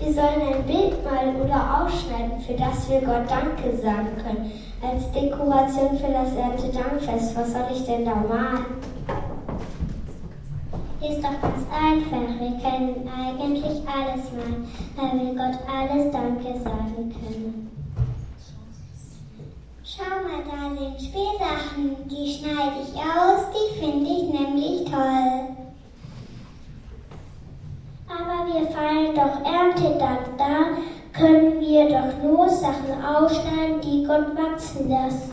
Wir 0.00 0.14
sollen 0.14 0.54
ein 0.54 0.64
Bild 0.64 1.04
malen 1.04 1.40
oder 1.42 1.82
aufschneiden, 1.82 2.40
für 2.40 2.54
das 2.54 2.88
wir 2.88 3.00
Gott 3.00 3.28
Danke 3.28 3.76
sagen 3.76 4.10
können. 4.22 4.52
Als 4.80 5.10
Dekoration 5.10 5.98
für 5.98 6.12
das 6.12 6.34
Erntedankfest. 6.36 7.36
Was 7.36 7.52
soll 7.52 7.66
ich 7.72 7.84
denn 7.84 8.04
da 8.04 8.14
malen? 8.14 8.64
Ist 11.00 11.22
doch 11.22 11.40
ganz 11.42 11.66
einfach. 11.72 12.28
Wir 12.38 12.58
können 12.60 13.08
eigentlich 13.08 13.82
alles 13.86 14.30
malen, 14.32 14.68
weil 14.96 15.20
wir 15.20 15.34
Gott 15.34 15.58
alles 15.68 16.12
Danke 16.12 16.60
sagen 16.60 17.12
können. 17.12 17.70
Schau 19.82 20.04
mal, 20.04 20.44
da 20.44 20.76
sind 20.78 21.00
Spielsachen. 21.00 22.08
Die 22.08 22.32
schneide 22.32 22.82
ich 22.82 22.94
aus, 22.94 23.46
die 23.50 23.80
finde 23.80 24.10
ich 24.10 24.28
nämlich 24.28 24.84
toll. 24.84 25.67
Aber 28.18 28.46
wir 28.52 28.66
feiern 28.68 29.14
doch 29.14 29.44
Erntedank. 29.48 30.36
Da 30.36 30.76
können 31.12 31.60
wir 31.60 31.88
doch 31.88 32.22
nur 32.22 32.48
Sachen 32.48 33.04
ausschneiden, 33.04 33.80
die 33.80 34.04
Gott 34.04 34.36
wachsen 34.36 34.88
lassen. 34.90 35.32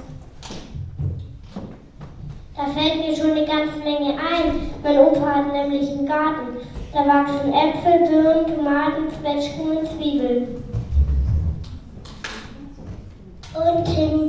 Da 2.56 2.66
fällt 2.68 2.98
mir 2.98 3.16
schon 3.16 3.32
eine 3.32 3.46
ganze 3.46 3.80
Menge 3.80 4.12
ein. 4.12 4.72
Mein 4.84 5.00
Opa 5.00 5.36
hat 5.36 5.52
nämlich 5.52 5.90
einen 5.90 6.06
Garten. 6.06 6.58
Da 6.94 7.06
wachsen 7.06 7.52
Äpfel, 7.54 8.08
Birnen, 8.08 8.56
Tomaten, 8.56 9.10
Zwetschgen 9.20 9.78
und 9.78 9.88
Zwiebeln. 9.88 10.64
Und 13.54 13.88
Himbeeren, 13.88 14.25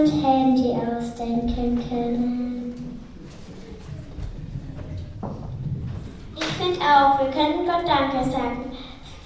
und 0.00 0.24
Handy 0.24 0.72
ausdenken 0.72 1.78
können. 1.90 3.00
Ich 6.36 6.44
finde 6.44 6.80
auch, 6.80 7.20
wir 7.20 7.30
können 7.30 7.66
Gott 7.66 7.86
Danke 7.86 8.30
sagen. 8.30 8.72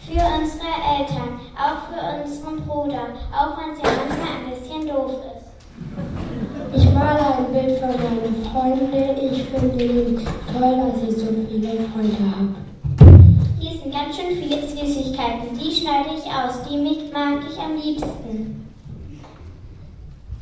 Für 0.05 0.21
unsere 0.21 0.67
Eltern, 0.99 1.39
auch 1.57 1.87
für 1.89 2.23
unseren 2.23 2.67
Bruder, 2.67 3.07
auch 3.33 3.57
wenn 3.57 3.75
sie 3.77 3.83
manchmal 3.83 4.37
ein 4.37 4.51
bisschen 4.51 4.89
doof 4.89 5.13
ist. 5.37 6.77
Ich 6.77 6.93
male 6.93 7.21
ein 7.21 7.53
Bild 7.53 7.79
von 7.79 7.91
meinen 7.91 8.45
Freunden. 8.53 9.33
Ich 9.33 9.45
finde 9.45 9.85
ihn 9.85 10.27
toll, 10.53 10.93
dass 10.93 11.09
ich 11.09 11.17
so 11.17 11.27
viele 11.49 11.89
Freunde 11.89 12.19
habe. 12.37 12.55
Hier 13.61 13.81
sind 13.81 13.95
ganz 13.95 14.17
schön 14.17 14.37
viele 14.37 14.61
Süßigkeiten. 14.67 15.57
Die 15.57 15.71
schneide 15.71 16.11
ich 16.17 16.27
aus. 16.27 16.69
Die 16.69 16.77
mag 17.13 17.43
ich 17.49 17.59
am 17.61 17.77
liebsten. 17.77 18.64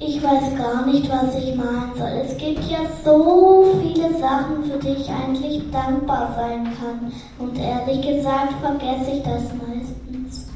Ich 0.05 0.21
weiß 0.21 0.57
gar 0.59 0.85
nicht, 0.85 1.09
was 1.09 1.37
ich 1.37 1.55
malen 1.55 1.93
soll. 1.97 2.11
Es 2.27 2.37
gibt 2.37 2.65
ja 2.69 2.79
so 3.05 3.67
viele 3.81 4.13
Sachen, 4.19 4.65
für 4.65 4.79
die 4.79 5.01
ich 5.01 5.09
eigentlich 5.09 5.71
dankbar 5.71 6.35
sein 6.37 6.65
kann. 6.77 7.13
Und 7.39 7.57
ehrlich 7.57 8.03
gesagt 8.03 8.55
vergesse 8.61 9.13
ich 9.13 9.23
das 9.23 9.43
meistens. 9.55 10.51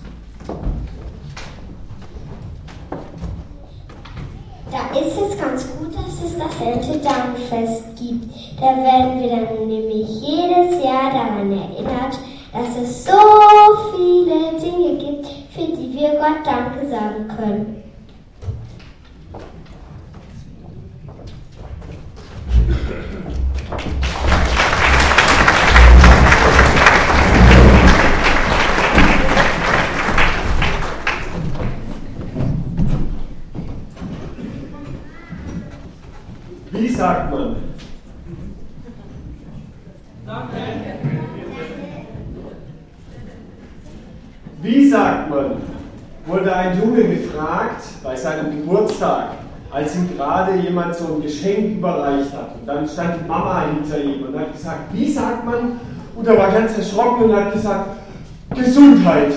Da 4.73 4.99
ist 4.99 5.17
es 5.17 5.39
ganz 5.39 5.69
gut, 5.79 5.95
dass 5.95 6.25
es 6.25 6.37
das 6.37 6.61
Erntedankfest 6.61 7.97
gibt. 7.97 8.61
Da 8.61 8.77
werden 8.77 9.21
wir 9.21 9.31
dann 9.31 9.69
nämlich 9.69 10.09
jedes 10.23 10.85
Jahr 10.85 11.13
daran 11.13 11.53
erinnert, 11.53 12.19
dass 12.53 12.83
es 12.83 13.05
so 13.05 13.13
viele 13.95 14.59
Dinge 14.61 14.99
gibt, 14.99 15.27
für 15.53 15.77
die 15.77 15.93
wir 15.95 16.11
Gott 16.19 16.45
Danke 16.45 16.89
sagen 16.89 17.29
können. 17.29 17.76
Als 49.77 49.95
ihm 49.95 50.09
gerade 50.17 50.57
jemand 50.57 50.97
so 50.97 51.05
ein 51.05 51.21
Geschenk 51.21 51.77
überreicht 51.77 52.33
hat. 52.33 52.55
Und 52.59 52.67
dann 52.67 52.89
stand 52.89 53.21
die 53.21 53.29
Mama 53.29 53.67
hinter 53.67 54.03
ihm 54.03 54.23
und 54.23 54.39
hat 54.39 54.51
gesagt, 54.51 54.95
wie 54.95 55.13
sagt 55.13 55.45
man? 55.45 55.79
Und 56.15 56.27
er 56.27 56.39
war 56.39 56.51
ganz 56.51 56.79
erschrocken 56.79 57.25
und 57.25 57.37
hat 57.37 57.53
gesagt, 57.53 57.91
Gesundheit. 58.55 59.35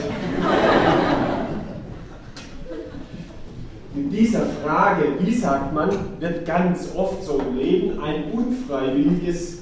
Mit 3.94 4.14
dieser 4.14 4.44
Frage, 4.64 5.08
wie 5.20 5.36
sagt 5.36 5.74
man, 5.74 5.90
wird 6.20 6.46
ganz 6.46 6.88
oft 6.96 7.22
so 7.22 7.40
im 7.40 7.58
Leben 7.58 8.02
ein 8.02 8.32
unfreiwilliges, 8.32 9.58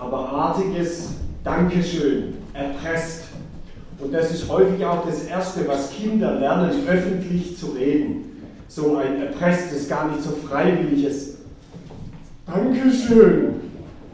aber 0.00 0.28
artiges 0.28 1.14
Dankeschön 1.42 2.34
erpresst. 2.52 3.24
Und 3.98 4.14
das 4.14 4.30
ist 4.30 4.48
häufig 4.48 4.84
auch 4.84 5.04
das 5.04 5.24
Erste, 5.24 5.66
was 5.66 5.90
Kinder 5.90 6.36
lernen, 6.36 6.70
öffentlich 6.86 7.58
zu 7.58 7.72
reden. 7.72 8.33
So 8.74 8.96
ein 8.96 9.22
erpresstes, 9.22 9.88
gar 9.88 10.08
nicht 10.08 10.20
so 10.20 10.30
freiwilliges 10.30 11.36
Dankeschön. 12.44 13.54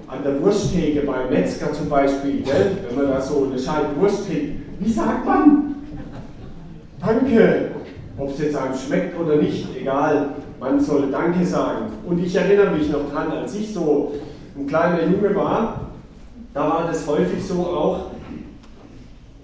An 0.06 0.22
der 0.22 0.43
Wursttheke 0.43 1.00
beim 1.06 1.31
Metzger 1.31 1.72
zum 1.72 1.88
Beispiel, 1.88 2.43
gell? 2.43 2.76
wenn 2.87 2.97
man 2.97 3.06
da 3.06 3.22
so 3.22 3.47
eine 3.49 3.59
Scheibe 3.59 3.99
Wurst 3.99 4.28
kriegt. 4.28 4.60
Wie 4.78 4.93
sagt 4.93 5.25
man? 5.25 5.76
Danke. 7.00 7.70
Ob 8.19 8.32
es 8.32 8.38
jetzt 8.38 8.56
einem 8.56 8.75
schmeckt 8.76 9.19
oder 9.19 9.37
nicht, 9.37 9.66
egal, 9.75 10.34
man 10.59 10.78
soll 10.78 11.10
Danke 11.10 11.47
sagen. 11.47 11.87
Und 12.06 12.22
ich 12.22 12.37
erinnere 12.37 12.76
mich 12.76 12.91
noch 12.91 13.10
dran, 13.10 13.31
als 13.31 13.54
ich 13.54 13.72
so 13.72 14.12
ein 14.59 14.66
kleiner 14.66 15.04
Junge 15.04 15.34
war, 15.37 15.93
da 16.53 16.69
war 16.69 16.87
das 16.87 17.06
häufig 17.06 17.43
so 17.43 17.60
auch, 17.66 18.10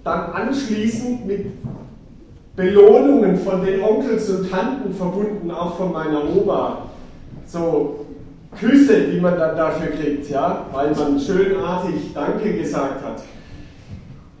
dann 0.03 0.31
anschließend 0.31 1.25
mit 1.25 1.47
Belohnungen 2.57 3.37
von 3.37 3.63
den 3.63 3.81
Onkels 3.83 4.29
und 4.31 4.49
Tanten 4.49 4.91
verbunden, 4.91 5.51
auch 5.51 5.77
von 5.77 5.93
meiner 5.93 6.23
Oma. 6.35 6.89
So 7.45 8.07
Küsse, 8.59 9.01
die 9.13 9.19
man 9.19 9.37
dann 9.37 9.55
dafür 9.55 9.91
kriegt, 9.91 10.27
ja, 10.31 10.65
weil 10.73 10.91
man 10.95 11.19
schönartig 11.19 12.13
Danke 12.15 12.57
gesagt 12.57 13.05
hat. 13.05 13.21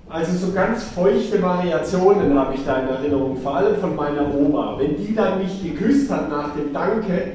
Also 0.09 0.47
so 0.47 0.51
ganz 0.51 0.83
feuchte 0.85 1.39
Variationen 1.41 2.33
habe 2.37 2.55
ich 2.55 2.65
da 2.65 2.79
in 2.79 2.87
Erinnerung, 2.87 3.37
vor 3.37 3.57
allem 3.57 3.75
von 3.75 3.95
meiner 3.95 4.33
Oma. 4.33 4.77
Wenn 4.79 4.97
die 4.97 5.13
dann 5.13 5.43
mich 5.43 5.61
geküsst 5.61 6.09
hat 6.09 6.27
nach 6.29 6.55
dem 6.55 6.73
Danke, 6.73 7.33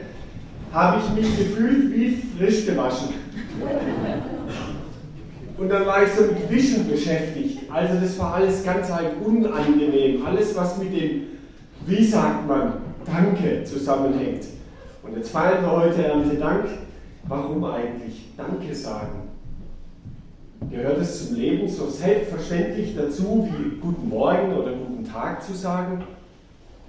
habe 0.72 0.98
ich 0.98 1.14
mich 1.14 1.38
gefühlt 1.38 1.94
wie 1.94 2.22
frisch 2.36 2.66
gewaschen. 2.66 3.10
Und 5.58 5.68
dann 5.68 5.86
war 5.86 6.02
ich 6.02 6.08
so 6.12 6.22
mit 6.22 6.50
Wischen 6.50 6.90
beschäftigt. 6.90 7.51
Also 7.72 7.98
das 7.98 8.18
war 8.18 8.34
alles 8.34 8.62
ganz 8.64 8.92
halt 8.92 9.12
unangenehm. 9.24 10.26
Alles, 10.26 10.54
was 10.54 10.76
mit 10.76 10.92
dem, 10.94 11.22
wie 11.86 12.04
sagt 12.04 12.46
man, 12.46 12.74
Danke 13.06 13.64
zusammenhängt. 13.64 14.44
Und 15.02 15.16
jetzt 15.16 15.30
feiern 15.30 15.64
wir 15.64 15.72
heute 15.72 16.04
Erntedank. 16.04 16.66
Warum 17.26 17.64
eigentlich 17.64 18.28
Danke 18.36 18.74
sagen? 18.74 19.28
Gehört 20.70 20.98
es 20.98 21.26
zum 21.26 21.36
Leben 21.36 21.68
so 21.68 21.88
selbstverständlich 21.88 22.94
dazu, 22.94 23.48
wie 23.50 23.80
Guten 23.80 24.08
Morgen 24.08 24.54
oder 24.54 24.72
Guten 24.72 25.04
Tag 25.04 25.42
zu 25.42 25.54
sagen? 25.54 26.04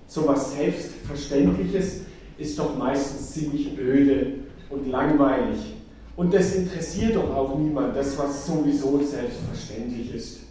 So 0.08 0.28
was 0.28 0.54
Selbstverständliches 0.56 2.02
ist 2.38 2.60
doch 2.60 2.78
meistens 2.78 3.32
ziemlich 3.32 3.78
öde 3.80 4.34
und 4.70 4.88
langweilig. 4.92 5.76
Und 6.16 6.34
das 6.34 6.54
interessiert 6.54 7.16
doch 7.16 7.36
auch 7.36 7.58
niemand, 7.58 7.96
das 7.96 8.18
was 8.20 8.46
sowieso 8.46 9.00
selbstverständlich 9.00 10.14
ist. 10.14 10.44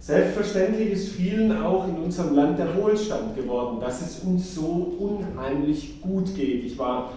Selbstverständlich 0.00 0.92
ist 0.92 1.08
vielen 1.10 1.60
auch 1.60 1.86
in 1.88 1.96
unserem 1.96 2.34
Land 2.34 2.58
der 2.58 2.76
Wohlstand 2.76 3.36
geworden, 3.36 3.78
dass 3.80 4.00
es 4.00 4.20
uns 4.20 4.54
so 4.54 4.96
unheimlich 4.98 6.00
gut 6.00 6.34
geht. 6.34 6.64
Ich 6.64 6.78
war 6.78 7.12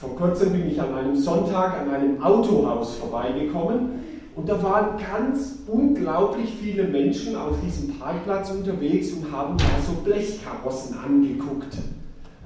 vor 0.00 0.16
kurzem 0.16 0.52
bin 0.52 0.70
ich 0.70 0.80
an 0.80 0.94
einem 0.94 1.14
Sonntag 1.14 1.78
an 1.78 1.90
einem 1.90 2.22
Autohaus 2.22 2.94
vorbeigekommen 2.94 4.00
und 4.34 4.48
da 4.48 4.62
waren 4.62 4.98
ganz 4.98 5.58
unglaublich 5.66 6.54
viele 6.58 6.84
Menschen 6.84 7.36
auf 7.36 7.56
diesem 7.62 7.98
Parkplatz 7.98 8.50
unterwegs 8.50 9.12
und 9.12 9.30
haben 9.30 9.58
da 9.58 9.64
so 9.86 10.00
Blechkarossen 10.02 10.96
angeguckt. 10.98 11.76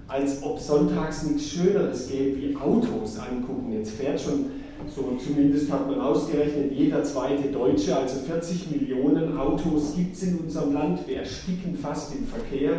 Als 0.08 0.42
ob 0.42 0.58
sonntags 0.58 1.22
nichts 1.24 1.48
Schöneres 1.48 2.08
gäbe 2.08 2.40
wie 2.40 2.56
Autos 2.56 3.18
angucken. 3.18 3.72
Jetzt 3.72 3.92
fährt 3.92 4.20
schon, 4.20 4.46
so 4.94 5.16
zumindest 5.16 5.72
hat 5.72 5.88
man 5.88 6.00
ausgerechnet, 6.00 6.72
jeder 6.72 7.02
zweite 7.02 7.48
Deutsche, 7.48 7.96
also 7.96 8.20
40 8.20 8.70
Millionen 8.70 9.36
Autos 9.36 9.94
gibt 9.96 10.14
es 10.14 10.22
in 10.24 10.38
unserem 10.38 10.74
Land. 10.74 11.06
Wir 11.06 11.18
ersticken 11.18 11.76
fast 11.76 12.14
im 12.14 12.26
Verkehr. 12.26 12.72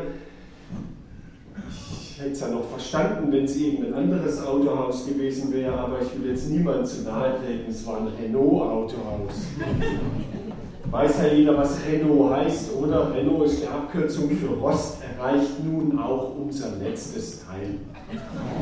Ich 1.92 2.22
hätte 2.22 2.32
es 2.32 2.40
ja 2.40 2.48
noch 2.50 2.70
verstanden, 2.70 3.32
wenn 3.32 3.46
es 3.46 3.58
irgendein 3.58 3.94
anderes 3.94 4.46
Autohaus 4.46 5.06
gewesen 5.06 5.54
wäre, 5.54 5.74
aber 5.74 6.02
ich 6.02 6.18
will 6.18 6.30
jetzt 6.30 6.50
niemand 6.50 6.88
zu 6.88 7.04
nahe 7.04 7.34
treten, 7.40 7.70
es 7.70 7.86
war 7.86 7.98
ein 7.98 8.08
Renault-Autohaus. 8.08 9.48
Weiß 10.92 11.18
ja 11.18 11.34
jeder, 11.34 11.58
was 11.58 11.80
Renault 11.86 12.32
heißt, 12.36 12.76
oder? 12.76 13.14
Renault 13.14 13.48
ist 13.48 13.64
die 13.64 13.68
Abkürzung 13.68 14.30
für 14.30 14.48
Rost, 14.48 15.00
erreicht 15.02 15.64
nun 15.64 16.00
auch 16.00 16.32
unser 16.38 16.78
letztes 16.82 17.44
Teil. 17.44 17.80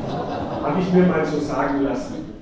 Habe 0.08 0.80
ich 0.80 0.92
mir 0.92 1.06
mal 1.06 1.24
so 1.24 1.38
sagen 1.38 1.82
lassen. 1.82 2.33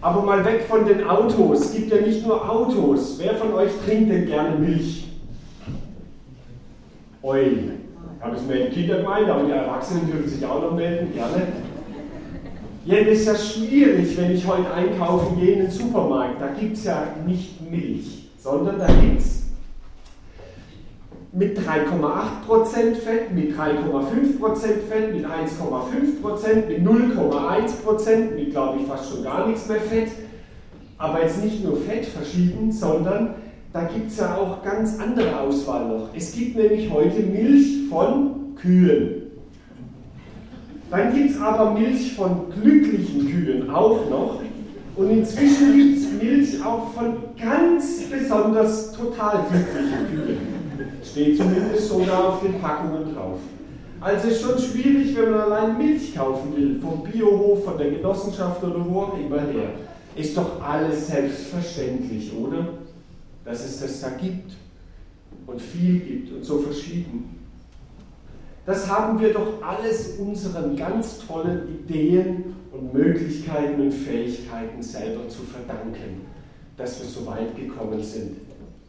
Aber 0.00 0.22
mal 0.22 0.44
weg 0.44 0.64
von 0.68 0.86
den 0.86 1.04
Autos. 1.04 1.60
Es 1.60 1.74
gibt 1.74 1.90
ja 1.92 2.00
nicht 2.00 2.26
nur 2.26 2.48
Autos. 2.48 3.18
Wer 3.18 3.34
von 3.34 3.52
euch 3.54 3.72
trinkt 3.84 4.10
denn 4.10 4.26
gerne 4.26 4.56
Milch? 4.56 5.08
Eulen 7.22 7.78
habe 8.20 8.36
es 8.36 8.46
mehr 8.46 8.66
die 8.66 8.74
Kinder 8.74 8.98
gemeint, 8.98 9.28
aber 9.28 9.44
die 9.44 9.52
Erwachsenen 9.52 10.10
dürfen 10.10 10.28
sich 10.28 10.44
auch 10.44 10.60
noch 10.62 10.74
melden, 10.74 11.12
gerne. 11.12 11.46
Ja, 12.84 12.96
ist 12.96 13.26
ja 13.26 13.36
schwierig, 13.36 14.16
wenn 14.16 14.32
ich 14.32 14.46
heute 14.46 14.72
einkaufen 14.72 15.38
gehe 15.38 15.52
in 15.54 15.58
den 15.60 15.70
Supermarkt. 15.70 16.40
Da 16.40 16.48
gibt 16.48 16.76
es 16.76 16.84
ja 16.84 17.08
nicht 17.26 17.70
Milch, 17.70 18.30
sondern 18.38 18.78
da 18.78 18.86
gibt 18.86 19.20
es 19.20 19.37
mit 21.32 21.58
3,8% 21.58 22.94
Fett, 22.94 23.32
mit 23.34 23.52
3,5% 23.52 24.58
Fett, 24.88 25.14
mit 25.14 25.26
1,5%, 25.26 26.66
mit 26.66 26.86
0,1%, 26.86 28.34
mit 28.34 28.50
glaube 28.50 28.80
ich 28.80 28.86
fast 28.86 29.10
schon 29.10 29.24
gar 29.24 29.46
nichts 29.46 29.68
mehr 29.68 29.80
Fett. 29.80 30.08
Aber 30.96 31.22
jetzt 31.22 31.44
nicht 31.44 31.62
nur 31.62 31.76
Fett 31.76 32.06
verschieden, 32.06 32.72
sondern 32.72 33.34
da 33.72 33.82
gibt 33.82 34.10
es 34.10 34.18
ja 34.18 34.36
auch 34.36 34.62
ganz 34.62 34.98
andere 34.98 35.38
Auswahl 35.40 35.86
noch. 35.86 36.08
Es 36.16 36.32
gibt 36.32 36.56
nämlich 36.56 36.90
heute 36.90 37.20
Milch 37.20 37.88
von 37.90 38.54
Kühen. 38.56 39.22
Dann 40.90 41.14
gibt 41.14 41.32
es 41.32 41.40
aber 41.40 41.72
Milch 41.72 42.14
von 42.14 42.46
glücklichen 42.50 43.28
Kühen 43.28 43.70
auch 43.70 44.08
noch. 44.08 44.40
Und 44.96 45.10
inzwischen 45.10 45.76
gibt 45.76 45.98
es 45.98 46.10
Milch 46.20 46.64
auch 46.64 46.90
von 46.92 47.18
ganz 47.38 48.02
besonders 48.10 48.92
total 48.92 49.44
glücklichen 49.50 50.06
Kühen. 50.10 50.57
Steht 51.02 51.36
zumindest 51.36 51.88
sogar 51.88 52.28
auf 52.28 52.42
den 52.42 52.60
Packungen 52.60 53.14
drauf. 53.14 53.38
Also 54.00 54.28
ist 54.28 54.42
schon 54.42 54.58
schwierig, 54.58 55.16
wenn 55.16 55.32
man 55.32 55.40
allein 55.40 55.78
Milch 55.78 56.14
kaufen 56.14 56.56
will, 56.56 56.80
vom 56.80 57.02
Biohof, 57.02 57.64
von 57.64 57.78
der 57.78 57.90
Genossenschaft 57.90 58.62
oder 58.62 58.84
wo 58.88 59.00
auch 59.00 59.18
immer 59.18 59.40
her. 59.40 59.70
Ist 60.14 60.36
doch 60.36 60.62
alles 60.62 61.08
selbstverständlich, 61.08 62.32
oder? 62.36 62.66
dass 63.48 63.64
es 63.64 63.80
das 63.80 64.00
da 64.02 64.10
gibt 64.10 64.52
und 65.46 65.60
viel 65.60 66.00
gibt 66.00 66.32
und 66.32 66.44
so 66.44 66.58
verschieden. 66.58 67.34
Das 68.66 68.86
haben 68.90 69.18
wir 69.18 69.32
doch 69.32 69.62
alles 69.62 70.18
unseren 70.18 70.76
ganz 70.76 71.26
tollen 71.26 71.80
Ideen 71.80 72.56
und 72.70 72.92
Möglichkeiten 72.92 73.80
und 73.80 73.92
Fähigkeiten 73.92 74.82
selber 74.82 75.26
zu 75.28 75.42
verdanken, 75.42 76.26
dass 76.76 77.00
wir 77.00 77.08
so 77.08 77.24
weit 77.24 77.56
gekommen 77.56 78.02
sind. 78.02 78.36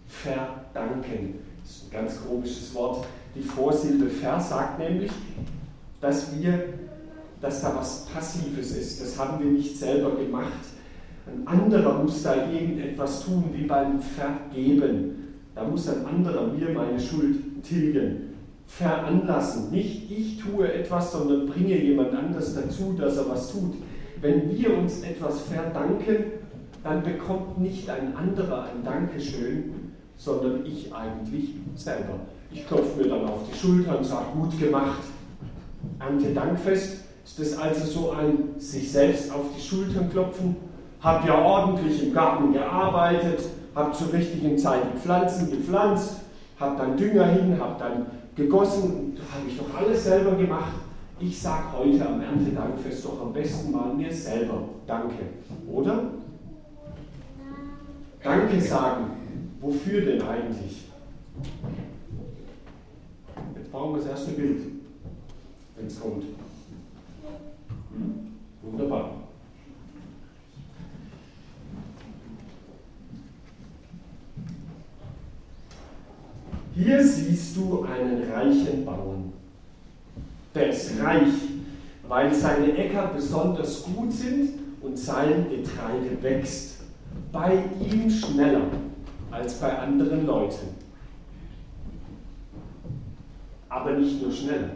Verdanken 0.07 1.35
das 1.69 1.77
ist 1.77 1.85
ein 1.85 1.91
ganz 1.91 2.27
komisches 2.27 2.73
Wort. 2.73 3.05
Die 3.35 3.41
Vorsilbe 3.41 4.09
ver 4.09 4.39
sagt 4.39 4.79
nämlich, 4.79 5.11
dass 6.01 6.35
wir, 6.35 6.63
dass 7.41 7.61
da 7.61 7.75
was 7.75 8.05
Passives 8.05 8.71
ist. 8.71 9.01
Das 9.01 9.19
haben 9.19 9.43
wir 9.43 9.51
nicht 9.51 9.77
selber 9.77 10.15
gemacht 10.15 10.51
ein 11.29 11.47
anderer 11.47 12.01
muss 12.01 12.23
da 12.23 12.49
irgendetwas 12.51 13.25
tun, 13.25 13.45
wie 13.53 13.63
beim 13.63 13.99
Vergeben. 13.99 15.35
Da 15.55 15.63
muss 15.63 15.87
ein 15.89 16.05
anderer 16.05 16.47
mir 16.47 16.69
meine 16.71 16.99
Schuld 16.99 17.63
tilgen. 17.63 18.33
Veranlassen. 18.67 19.71
Nicht 19.71 20.11
ich 20.11 20.39
tue 20.39 20.71
etwas, 20.71 21.11
sondern 21.11 21.47
bringe 21.47 21.77
jemand 21.77 22.13
anders 22.13 22.55
dazu, 22.55 22.95
dass 22.97 23.17
er 23.17 23.29
was 23.29 23.51
tut. 23.51 23.75
Wenn 24.21 24.55
wir 24.55 24.77
uns 24.77 25.01
etwas 25.01 25.41
verdanken, 25.41 26.25
dann 26.83 27.03
bekommt 27.03 27.59
nicht 27.59 27.89
ein 27.89 28.15
anderer 28.15 28.63
ein 28.63 28.83
Dankeschön, 28.83 29.73
sondern 30.19 30.63
ich 30.63 30.93
eigentlich 30.93 31.55
selber. 31.75 32.19
Ich 32.51 32.67
klopfe 32.67 33.01
mir 33.01 33.09
dann 33.09 33.27
auf 33.27 33.41
die 33.51 33.57
Schulter 33.57 33.97
und 33.97 34.05
sage, 34.05 34.25
gut 34.35 34.59
gemacht. 34.59 35.01
Erntedankfest 35.99 36.99
ist 37.25 37.39
das 37.39 37.57
also 37.57 37.85
so 37.85 38.11
ein 38.11 38.59
sich 38.59 38.91
selbst 38.91 39.31
auf 39.31 39.45
die 39.57 39.61
Schultern 39.61 40.11
klopfen 40.11 40.55
habe 41.01 41.27
ja 41.27 41.41
ordentlich 41.41 42.03
im 42.03 42.13
Garten 42.13 42.53
gearbeitet, 42.53 43.41
habe 43.75 43.91
zur 43.93 44.11
richtigen 44.11 44.57
Zeit 44.57 44.81
die 44.93 44.99
Pflanzen 44.99 45.49
gepflanzt, 45.49 46.21
habe 46.59 46.77
dann 46.77 46.97
Dünger 46.97 47.25
hin, 47.27 47.57
habe 47.59 47.75
dann 47.79 48.05
gegossen, 48.35 49.17
habe 49.33 49.47
ich 49.47 49.57
doch 49.57 49.77
alles 49.77 50.03
selber 50.03 50.31
gemacht. 50.31 50.73
Ich 51.21 51.41
sage 51.41 51.65
heute 51.77 52.07
am 52.07 52.21
Erntedankfest 52.21 53.05
doch 53.05 53.21
am 53.21 53.33
besten 53.33 53.71
mal 53.71 53.93
mir 53.93 54.11
selber 54.11 54.63
Danke, 54.87 55.23
oder? 55.71 56.03
Danke 58.23 58.59
sagen. 58.59 59.18
Wofür 59.61 60.01
denn 60.01 60.21
eigentlich? 60.21 60.85
Jetzt 63.55 63.71
brauchen 63.71 63.95
wir 63.95 64.01
das 64.01 64.11
erste 64.11 64.31
Bild, 64.31 64.61
wenn 65.75 65.87
es 65.87 65.99
kommt. 65.99 66.23
Hm? 67.93 68.27
Wunderbar. 68.61 69.11
Hier 76.73 77.05
siehst 77.05 77.57
du 77.57 77.83
einen 77.83 78.31
reichen 78.31 78.85
Bauern. 78.85 79.33
Der 80.55 80.69
ist 80.69 80.97
reich, 81.01 81.33
weil 82.07 82.33
seine 82.33 82.77
Äcker 82.77 83.11
besonders 83.13 83.83
gut 83.83 84.13
sind 84.13 84.51
und 84.81 84.97
sein 84.97 85.47
Getreide 85.49 86.23
wächst. 86.23 86.77
Bei 87.33 87.65
ihm 87.81 88.09
schneller 88.09 88.61
als 89.31 89.59
bei 89.59 89.77
anderen 89.77 90.25
Leuten. 90.25 90.75
Aber 93.69 93.91
nicht 93.91 94.21
nur 94.21 94.31
schneller, 94.31 94.71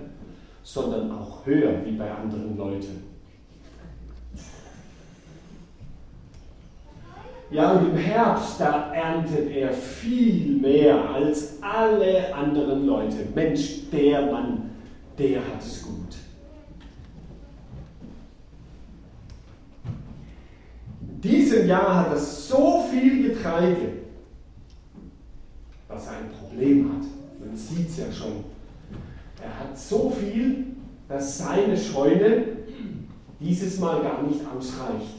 sondern 0.62 1.12
auch 1.12 1.46
höher 1.46 1.84
wie 1.86 1.92
bei 1.92 2.10
anderen 2.12 2.58
Leuten. 2.58 3.14
Ja, 7.54 7.74
und 7.74 7.92
im 7.92 7.98
Herbst, 7.98 8.60
da 8.60 8.92
erntet 8.94 9.52
er 9.52 9.72
viel 9.72 10.58
mehr 10.58 11.08
als 11.12 11.62
alle 11.62 12.34
anderen 12.34 12.88
Leute. 12.88 13.28
Mensch, 13.36 13.90
der 13.92 14.26
Mann, 14.32 14.72
der 15.20 15.40
hat 15.40 15.62
es 15.62 15.84
gut. 15.84 15.94
In 21.02 21.22
diesem 21.22 21.68
Jahr 21.68 21.96
hat 21.96 22.08
er 22.10 22.18
so 22.18 22.86
viel 22.90 23.30
Getreide, 23.30 24.03
dass 26.04 26.12
er 26.12 26.20
ein 26.20 26.30
Problem 26.32 26.90
hat. 26.90 27.46
Man 27.46 27.56
sieht 27.56 27.90
es 27.90 27.98
ja 27.98 28.12
schon. 28.12 28.44
Er 29.42 29.60
hat 29.60 29.78
so 29.78 30.10
viel, 30.10 30.66
dass 31.08 31.38
seine 31.38 31.78
Scheune 31.78 32.44
dieses 33.40 33.80
Mal 33.80 34.02
gar 34.02 34.24
nicht 34.24 34.42
ausreicht. 34.56 35.16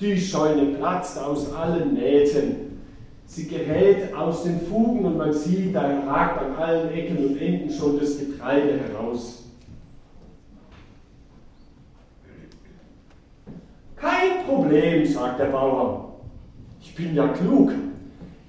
Die 0.00 0.18
Scheune 0.18 0.76
platzt 0.76 1.18
aus 1.18 1.52
allen 1.52 1.94
Nähten. 1.94 2.80
Sie 3.26 3.46
gerät 3.46 4.14
aus 4.14 4.44
den 4.44 4.60
Fugen 4.60 5.04
und 5.04 5.16
man 5.16 5.32
sieht, 5.32 5.74
da 5.74 5.82
ragt 6.06 6.42
an 6.42 6.54
allen 6.56 6.92
Ecken 6.92 7.16
und 7.18 7.36
Enden 7.36 7.70
schon 7.70 7.98
das 7.98 8.18
Getreide 8.18 8.80
heraus. 8.80 9.44
Kein 13.96 14.44
Problem, 14.46 15.06
sagt 15.06 15.38
der 15.38 15.46
Bauer. 15.46 16.14
Ich 16.80 16.94
bin 16.94 17.14
ja 17.14 17.28
klug. 17.28 17.72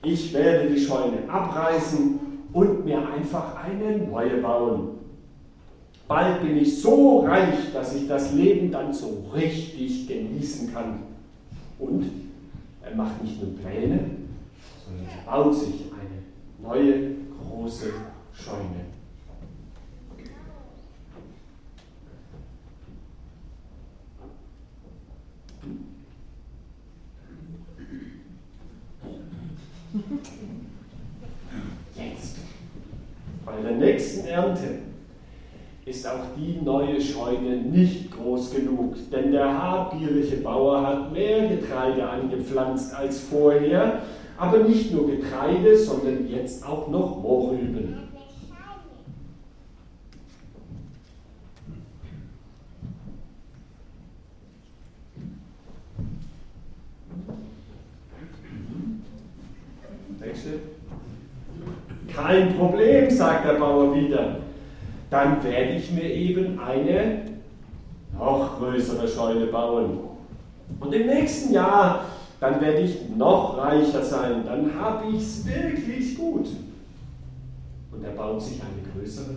Ich 0.04 0.34
werde 0.34 0.70
die 0.70 0.80
Scheune 0.80 1.30
abreißen 1.30 2.20
und 2.54 2.86
mir 2.86 3.08
einfach 3.08 3.56
eine 3.64 3.98
neue 4.00 4.38
bauen. 4.38 4.90
Bald 6.08 6.42
bin 6.42 6.58
ich 6.58 6.82
so 6.82 7.20
reich, 7.20 7.72
dass 7.74 7.96
ich 7.96 8.08
das 8.08 8.34
Leben 8.34 8.72
dann 8.72 8.92
so 8.92 9.26
richtig 9.34 10.08
genießen 10.08 10.74
kann. 10.74 11.04
Und 11.80 12.10
er 12.84 12.96
macht 12.96 13.24
nicht 13.24 13.42
nur 13.42 13.56
Pläne, 13.56 14.12
sondern 14.86 15.06
er 15.08 15.32
baut 15.32 15.56
sich 15.56 15.86
eine 15.94 16.68
neue 16.68 17.12
große 17.40 17.94
Scheune. 18.34 18.92
Jetzt, 31.96 32.38
bei 33.46 33.62
der 33.62 33.74
nächsten 33.74 34.21
Ernte, 34.32 34.80
ist 35.86 36.08
auch 36.08 36.36
die 36.38 36.64
neue 36.64 37.02
Scheune 37.02 37.58
nicht 37.58 38.12
groß 38.12 38.56
genug, 38.56 38.96
denn 39.12 39.32
der 39.32 39.62
habgierige 39.62 40.38
Bauer 40.38 40.86
hat 40.86 41.12
mehr 41.12 41.50
Getreide 41.50 42.08
angepflanzt 42.08 42.96
als 42.96 43.20
vorher, 43.20 44.02
aber 44.38 44.60
nicht 44.60 44.94
nur 44.94 45.08
Getreide, 45.08 45.78
sondern 45.78 46.30
jetzt 46.30 46.66
auch 46.66 46.88
noch 46.88 47.22
Mohrrüben. 47.22 47.98
Kein 62.14 62.56
Bauer 63.54 63.96
wieder 63.96 64.38
dann 65.12 65.44
werde 65.44 65.74
ich 65.74 65.92
mir 65.92 66.10
eben 66.10 66.58
eine 66.60 67.26
noch 68.18 68.58
größere 68.58 69.08
Scheune 69.08 69.48
bauen. 69.48 70.00
Und 70.80 70.94
im 70.94 71.06
nächsten 71.06 71.54
Jahr, 71.54 72.06
dann 72.40 72.62
werde 72.62 72.80
ich 72.80 73.10
noch 73.16 73.58
reicher 73.58 74.02
sein, 74.02 74.46
dann 74.46 74.72
habe 74.80 75.12
ich 75.12 75.22
es 75.22 75.46
wirklich 75.46 76.18
gut. 76.18 76.48
Und 77.92 78.04
er 78.04 78.12
baut 78.12 78.42
sich 78.42 78.62
eine 78.62 78.82
größere 78.94 79.36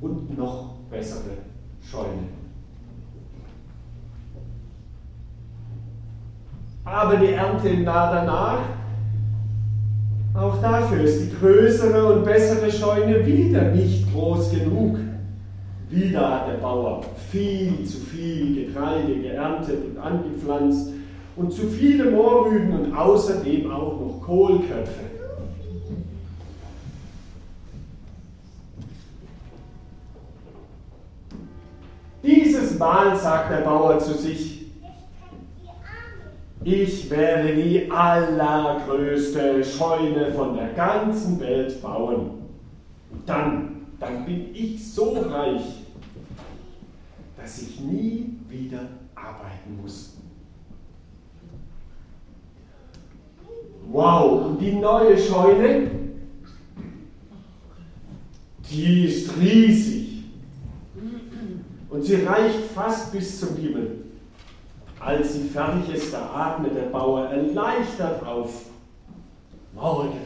und 0.00 0.36
noch 0.36 0.74
bessere 0.90 1.38
Scheune. 1.80 2.28
Aber 6.84 7.16
die 7.16 7.32
Ernte 7.32 7.68
im 7.68 7.84
Jahr 7.84 8.12
danach, 8.12 8.58
auch 10.38 10.60
dafür 10.60 11.02
ist 11.02 11.22
die 11.22 11.36
größere 11.36 12.14
und 12.14 12.24
bessere 12.24 12.70
Scheune 12.70 13.24
wieder 13.24 13.70
nicht 13.72 14.12
groß 14.12 14.50
genug. 14.50 14.98
Wieder 15.88 16.30
hat 16.30 16.48
der 16.48 16.58
Bauer 16.58 17.02
viel 17.30 17.84
zu 17.84 17.98
viel 17.98 18.66
Getreide 18.66 19.16
geerntet 19.16 19.84
und 19.84 19.98
angepflanzt 19.98 20.90
und 21.36 21.52
zu 21.52 21.68
viele 21.68 22.10
Mohrrüben 22.10 22.72
und 22.72 22.96
außerdem 22.96 23.70
auch 23.70 24.00
noch 24.00 24.20
Kohlköpfe. 24.22 25.04
Dieses 32.22 32.76
Mal 32.78 33.16
sagt 33.16 33.52
der 33.52 33.58
Bauer 33.58 33.98
zu 34.00 34.14
sich, 34.14 34.55
ich 36.66 37.08
werde 37.10 37.54
die 37.54 37.88
allergrößte 37.88 39.64
Scheune 39.64 40.32
von 40.32 40.56
der 40.56 40.70
ganzen 40.70 41.38
Welt 41.38 41.80
bauen. 41.80 42.30
Und 43.12 43.28
dann, 43.28 43.86
dann 44.00 44.26
bin 44.26 44.52
ich 44.52 44.92
so 44.92 45.12
reich, 45.12 45.62
dass 47.36 47.62
ich 47.62 47.78
nie 47.78 48.34
wieder 48.48 48.80
arbeiten 49.14 49.80
muss. 49.80 50.16
Wow, 53.88 54.46
und 54.46 54.60
die 54.60 54.72
neue 54.72 55.16
Scheune, 55.16 55.88
die 58.68 59.04
ist 59.04 59.30
riesig. 59.40 60.24
Und 61.88 62.02
sie 62.02 62.16
reicht 62.16 62.64
fast 62.74 63.12
bis 63.12 63.38
zum 63.38 63.54
Himmel. 63.54 64.05
Als 64.98 65.34
sie 65.34 65.48
fertig 65.48 65.94
ist, 65.94 66.12
da 66.12 66.30
atmet 66.34 66.74
der 66.74 66.88
Bauer 66.88 67.26
erleichtert 67.26 68.24
auf. 68.24 68.66
Morgen, 69.74 70.18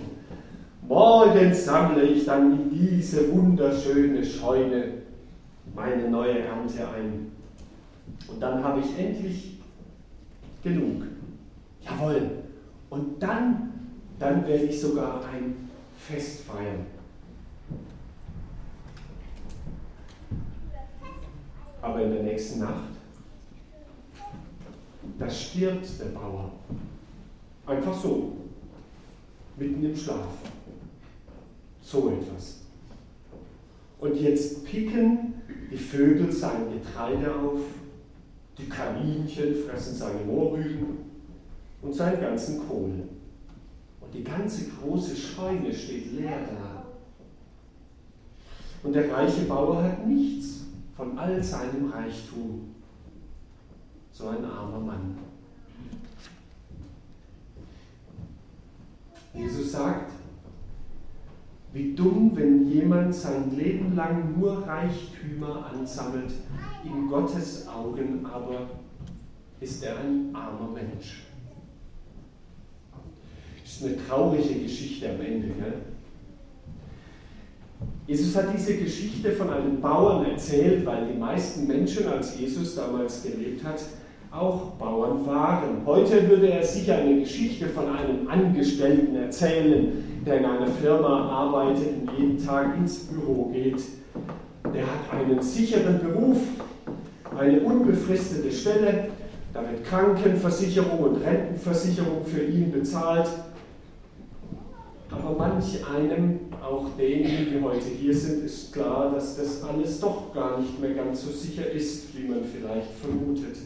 morgen 0.87 1.53
sammle 1.53 2.05
ich 2.05 2.25
dann 2.25 2.53
in 2.53 2.71
diese 2.71 3.33
wunderschöne 3.33 4.25
Scheune 4.25 4.93
meine 5.75 6.09
neue 6.09 6.39
Ernte 6.39 6.89
ein. 6.89 7.33
Und 8.29 8.41
dann 8.41 8.63
habe 8.63 8.81
ich 8.81 8.99
endlich 8.99 9.59
genug. 10.63 11.03
Jawohl. 11.83 12.31
Und 12.91 13.21
dann, 13.23 13.73
dann 14.19 14.47
werde 14.47 14.65
ich 14.65 14.81
sogar 14.81 15.21
ein 15.33 15.69
Fest 15.99 16.45
feiern. 16.45 16.87
Aber 21.83 22.03
in 22.03 22.13
der 22.13 22.23
nächsten 22.23 22.61
Nacht 22.61 23.00
da 25.19 25.29
stirbt 25.29 25.87
der 26.01 26.07
Bauer. 26.07 26.53
Einfach 27.67 27.95
so, 28.01 28.33
mitten 29.57 29.85
im 29.85 29.97
Schlaf. 29.97 30.27
So 31.83 32.11
etwas. 32.11 32.61
Und 33.99 34.17
jetzt 34.17 34.65
picken 34.65 35.35
die 35.71 35.77
Vögel 35.77 36.33
sein 36.33 36.73
Getreide 36.73 37.35
auf, 37.35 37.61
die 38.59 38.69
Kaninchen 38.69 39.55
fressen 39.55 39.95
seine 39.95 40.25
Mohrrüben 40.25 40.99
und 41.83 41.95
seinen 41.95 42.21
ganzen 42.21 42.67
Kohl. 42.67 43.09
Und 44.01 44.15
die 44.15 44.25
ganze 44.25 44.67
große 44.69 45.17
Scheune 45.17 45.73
steht 45.73 46.13
leer 46.13 46.41
da. 46.47 46.85
Und 48.83 48.95
der 48.95 49.13
reiche 49.13 49.43
Bauer 49.43 49.83
hat 49.83 50.07
nichts 50.07 50.65
von 50.97 51.19
all 51.19 51.43
seinem 51.43 51.91
Reichtum 51.91 52.75
so 54.21 54.29
ein 54.29 54.45
armer 54.45 54.81
Mann. 54.81 55.17
Jesus 59.33 59.73
sagt, 59.73 60.13
wie 61.73 61.95
dumm, 61.95 62.33
wenn 62.35 62.69
jemand 62.69 63.15
sein 63.15 63.57
Leben 63.57 63.95
lang 63.97 64.39
nur 64.39 64.67
Reichtümer 64.67 65.67
ansammelt, 65.73 66.33
in 66.85 67.09
Gottes 67.09 67.67
Augen 67.69 68.27
aber 68.27 68.69
ist 69.61 69.85
er 69.85 69.99
ein 70.01 70.35
armer 70.35 70.73
Mensch. 70.73 71.25
Das 73.63 73.73
ist 73.77 73.85
eine 73.85 74.07
traurige 74.07 74.61
Geschichte 74.61 75.11
am 75.11 75.21
Ende. 75.21 75.49
Gell? 75.49 75.75
Jesus 78.07 78.35
hat 78.35 78.53
diese 78.53 78.77
Geschichte 78.77 79.33
von 79.33 79.49
einem 79.49 79.81
Bauern 79.81 80.27
erzählt, 80.27 80.85
weil 80.85 81.07
die 81.07 81.19
meisten 81.19 81.69
Menschen, 81.69 82.09
als 82.09 82.39
Jesus 82.39 82.75
damals 82.75 83.23
gelebt 83.23 83.65
hat, 83.65 83.81
auch 84.33 84.73
Bauern 84.79 85.27
waren. 85.27 85.83
Heute 85.85 86.29
würde 86.29 86.51
er 86.51 86.63
sicher 86.63 86.99
eine 86.99 87.21
Geschichte 87.21 87.67
von 87.67 87.89
einem 87.89 88.29
Angestellten 88.29 89.17
erzählen, 89.17 90.23
der 90.25 90.39
in 90.39 90.45
einer 90.45 90.67
Firma 90.69 91.29
arbeitet 91.29 91.89
und 92.01 92.19
jeden 92.19 92.45
Tag 92.45 92.77
ins 92.77 93.07
Büro 93.07 93.47
geht. 93.53 93.83
Der 94.73 94.83
hat 94.83 95.21
einen 95.21 95.43
sicheren 95.43 96.01
Beruf, 96.01 96.39
eine 97.37 97.61
unbefristete 97.61 98.53
Stelle, 98.53 99.09
da 99.53 99.63
wird 99.63 99.85
Krankenversicherung 99.85 100.99
und 101.01 101.25
Rentenversicherung 101.25 102.25
für 102.25 102.45
ihn 102.45 102.71
bezahlt. 102.71 103.29
Aber 105.11 105.35
manch 105.37 105.81
einem, 105.93 106.39
auch 106.63 106.87
denen, 106.97 107.49
die 107.51 107.61
heute 107.61 107.89
hier 107.89 108.15
sind, 108.15 108.45
ist 108.45 108.73
klar, 108.73 109.11
dass 109.13 109.37
das 109.37 109.65
alles 109.65 109.99
doch 109.99 110.33
gar 110.33 110.61
nicht 110.61 110.81
mehr 110.81 110.95
ganz 110.95 111.25
so 111.25 111.33
sicher 111.33 111.69
ist, 111.69 112.17
wie 112.17 112.29
man 112.29 112.45
vielleicht 112.45 112.93
vermutet. 112.93 113.57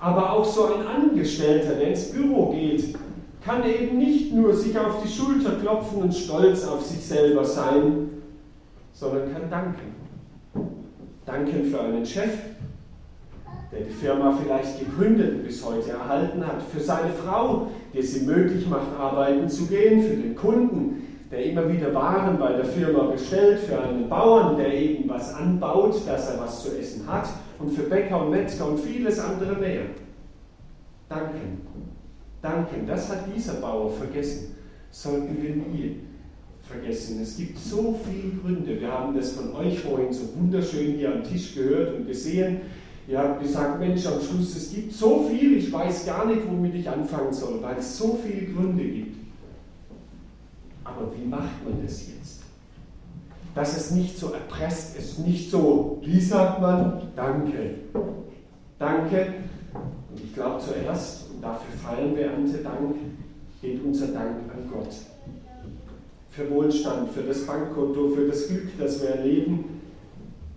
Aber 0.00 0.32
auch 0.32 0.44
so 0.44 0.66
ein 0.66 0.86
Angestellter, 0.86 1.74
der 1.74 1.88
ins 1.88 2.10
Büro 2.10 2.52
geht, 2.52 2.94
kann 3.44 3.62
eben 3.68 3.98
nicht 3.98 4.32
nur 4.32 4.54
sich 4.54 4.78
auf 4.78 5.02
die 5.02 5.08
Schulter 5.08 5.52
klopfen 5.60 6.02
und 6.02 6.14
stolz 6.14 6.66
auf 6.66 6.84
sich 6.84 7.04
selber 7.04 7.44
sein, 7.44 8.08
sondern 8.94 9.32
kann 9.32 9.50
danken. 9.50 9.94
Danken 11.26 11.64
für 11.64 11.80
einen 11.80 12.04
Chef, 12.04 12.32
der 13.70 13.80
die 13.82 13.92
Firma 13.92 14.36
vielleicht 14.42 14.80
gegründet 14.80 15.44
bis 15.46 15.64
heute 15.64 15.90
erhalten 15.90 16.46
hat, 16.46 16.62
für 16.62 16.80
seine 16.80 17.12
Frau, 17.12 17.68
die 17.92 17.98
es 17.98 18.16
ihm 18.16 18.26
möglich 18.26 18.66
macht, 18.68 18.98
arbeiten 18.98 19.48
zu 19.48 19.66
gehen, 19.66 20.02
für 20.02 20.16
den 20.16 20.34
Kunden, 20.34 21.02
der 21.30 21.44
immer 21.44 21.68
wieder 21.68 21.94
Waren 21.94 22.38
bei 22.38 22.54
der 22.54 22.64
Firma 22.64 23.04
bestellt, 23.04 23.60
für 23.60 23.80
einen 23.80 24.08
Bauern, 24.08 24.56
der 24.56 24.74
eben 24.74 25.08
was 25.08 25.34
anbaut, 25.34 25.96
dass 26.06 26.30
er 26.30 26.40
was 26.40 26.62
zu 26.62 26.76
essen 26.76 27.06
hat 27.06 27.28
und 27.60 27.72
für 27.72 27.82
Bäcker 27.82 28.24
und 28.24 28.30
Metzger 28.30 28.68
und 28.68 28.80
vieles 28.80 29.18
andere 29.18 29.56
mehr. 29.56 29.82
Danken. 31.08 31.60
Danken. 32.40 32.86
Das 32.86 33.08
hat 33.10 33.24
dieser 33.34 33.54
Bauer 33.54 33.92
vergessen. 33.92 34.56
Sollten 34.90 35.40
wir 35.42 35.56
nie 35.56 36.00
vergessen. 36.62 37.20
Es 37.22 37.36
gibt 37.36 37.58
so 37.58 37.98
viele 38.04 38.34
Gründe. 38.36 38.80
Wir 38.80 38.90
haben 38.90 39.14
das 39.14 39.32
von 39.32 39.54
euch 39.54 39.80
vorhin 39.80 40.12
so 40.12 40.22
wunderschön 40.36 40.94
hier 40.94 41.12
am 41.12 41.24
Tisch 41.24 41.54
gehört 41.54 41.96
und 41.96 42.06
gesehen. 42.06 42.60
Ihr 43.06 43.18
habt 43.18 43.42
gesagt, 43.42 43.80
Mensch, 43.80 44.06
am 44.06 44.20
Schluss, 44.20 44.56
es 44.56 44.72
gibt 44.72 44.92
so 44.92 45.28
viel, 45.28 45.56
ich 45.56 45.72
weiß 45.72 46.06
gar 46.06 46.26
nicht, 46.26 46.42
womit 46.48 46.76
ich 46.76 46.88
anfangen 46.88 47.32
soll, 47.32 47.60
weil 47.60 47.76
es 47.78 47.98
so 47.98 48.18
viele 48.24 48.46
Gründe 48.52 48.84
gibt. 48.84 49.16
Aber 50.84 51.12
wie 51.16 51.26
macht 51.26 51.64
man 51.64 51.82
das 51.84 52.06
jetzt? 52.06 52.39
Dass 53.54 53.76
es 53.76 53.90
nicht 53.90 54.16
so 54.18 54.32
erpresst 54.32 54.96
ist, 54.96 55.18
nicht 55.18 55.50
so, 55.50 56.00
wie 56.02 56.20
sagt 56.20 56.60
man, 56.60 57.02
danke. 57.16 57.74
Danke. 58.78 59.34
Und 60.10 60.24
ich 60.24 60.34
glaube 60.34 60.60
zuerst, 60.60 61.30
und 61.30 61.42
dafür 61.42 61.74
feiern 61.82 62.16
wir 62.16 62.26
Erntedank, 62.26 62.96
geht 63.60 63.84
unser 63.84 64.08
Dank 64.08 64.36
an 64.54 64.70
Gott. 64.72 64.94
Für 66.30 66.50
Wohlstand, 66.50 67.10
für 67.10 67.22
das 67.22 67.44
Bankkonto, 67.44 68.10
für 68.10 68.28
das 68.28 68.48
Glück, 68.48 68.68
das 68.78 69.02
wir 69.02 69.10
erleben. 69.10 69.64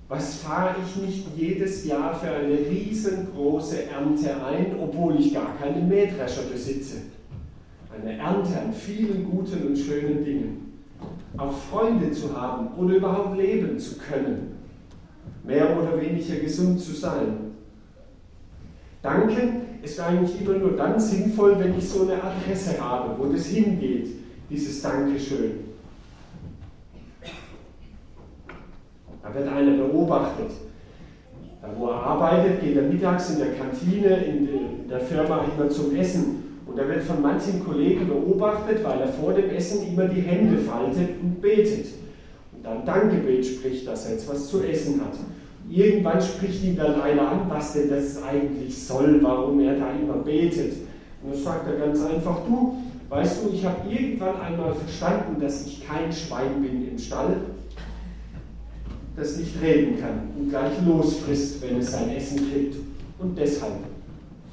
Was 0.08 0.36
fahre 0.36 0.76
ich 0.86 1.02
nicht 1.02 1.28
jedes 1.36 1.86
Jahr 1.86 2.14
für 2.14 2.30
eine 2.30 2.58
riesengroße 2.58 3.86
Ernte 3.86 4.46
ein, 4.46 4.76
obwohl 4.80 5.20
ich 5.20 5.34
gar 5.34 5.58
keinen 5.58 5.90
Mähdrescher 5.90 6.44
besitze? 6.44 6.98
Eine 7.92 8.18
Ernte 8.18 8.60
an 8.60 8.74
vielen 8.74 9.30
guten 9.30 9.68
und 9.68 9.78
schönen 9.78 10.24
Dingen. 10.24 10.73
Auch 11.38 11.52
Freunde 11.52 12.12
zu 12.12 12.40
haben 12.40 12.68
oder 12.78 12.96
überhaupt 12.96 13.38
leben 13.38 13.80
zu 13.80 13.98
können. 13.98 14.58
Mehr 15.44 15.78
oder 15.78 16.00
weniger 16.00 16.36
gesund 16.36 16.80
zu 16.80 16.94
sein. 16.94 17.54
Danken 19.02 19.64
ist 19.82 20.00
eigentlich 20.00 20.40
immer 20.42 20.58
nur 20.58 20.78
dann 20.78 21.00
sinnvoll, 21.00 21.60
wenn 21.60 21.78
ich 21.78 21.90
so 21.90 22.04
eine 22.04 22.24
Adresse 22.24 22.80
habe, 22.82 23.16
wo 23.18 23.32
das 23.32 23.48
hingeht, 23.48 24.08
dieses 24.50 24.82
Dankeschön. 24.82 25.74
Da 29.22 29.34
wird 29.34 29.48
einer 29.48 29.78
beobachtet. 29.78 30.52
Da 31.62 31.70
wo 31.78 31.88
er 31.88 31.96
arbeitet, 31.96 32.62
geht 32.62 32.76
er 32.76 32.84
mittags 32.84 33.32
in 33.32 33.40
der 33.40 33.54
Kantine, 33.56 34.18
in 34.26 34.88
der 34.90 35.00
Firma 35.00 35.46
immer 35.46 35.70
zum 35.70 35.96
Essen. 35.96 36.43
Und 36.74 36.80
er 36.80 36.88
wird 36.88 37.04
von 37.04 37.22
manchen 37.22 37.64
Kollegen 37.64 38.08
beobachtet, 38.08 38.84
weil 38.84 39.02
er 39.02 39.08
vor 39.08 39.32
dem 39.34 39.52
Essen 39.52 39.88
immer 39.88 40.08
die 40.08 40.22
Hände 40.22 40.58
faltet 40.58 41.22
und 41.22 41.40
betet. 41.40 41.86
Und 42.52 42.66
dann 42.66 42.84
Dankgebet 42.84 43.46
spricht, 43.46 43.88
dass 43.88 44.08
er 44.08 44.14
jetzt 44.14 44.28
was 44.28 44.48
zu 44.48 44.64
essen 44.64 45.00
hat. 45.02 45.14
Irgendwann 45.70 46.20
spricht 46.20 46.64
ihn 46.64 46.76
dann 46.76 47.00
einer 47.00 47.30
an, 47.30 47.42
was 47.48 47.74
denn 47.74 47.92
das 47.92 48.24
eigentlich 48.24 48.76
soll, 48.76 49.20
warum 49.22 49.60
er 49.60 49.78
da 49.78 49.92
immer 49.92 50.16
betet. 50.24 50.74
Und 51.22 51.36
dann 51.36 51.44
sagt 51.44 51.68
er 51.68 51.76
ganz 51.76 52.04
einfach, 52.04 52.40
du, 52.48 52.78
weißt 53.08 53.44
du, 53.44 53.54
ich 53.54 53.64
habe 53.64 53.88
irgendwann 53.88 54.42
einmal 54.42 54.74
verstanden, 54.74 55.40
dass 55.40 55.68
ich 55.68 55.88
kein 55.88 56.12
Schwein 56.12 56.60
bin 56.60 56.90
im 56.90 56.98
Stall, 56.98 57.36
das 59.16 59.38
nicht 59.38 59.62
reden 59.62 60.00
kann 60.00 60.32
und 60.40 60.50
gleich 60.50 60.74
losfrisst, 60.84 61.62
wenn 61.62 61.78
es 61.78 61.92
sein 61.92 62.10
Essen 62.10 62.52
kriegt. 62.52 62.78
Und 63.20 63.38
deshalb 63.38 63.74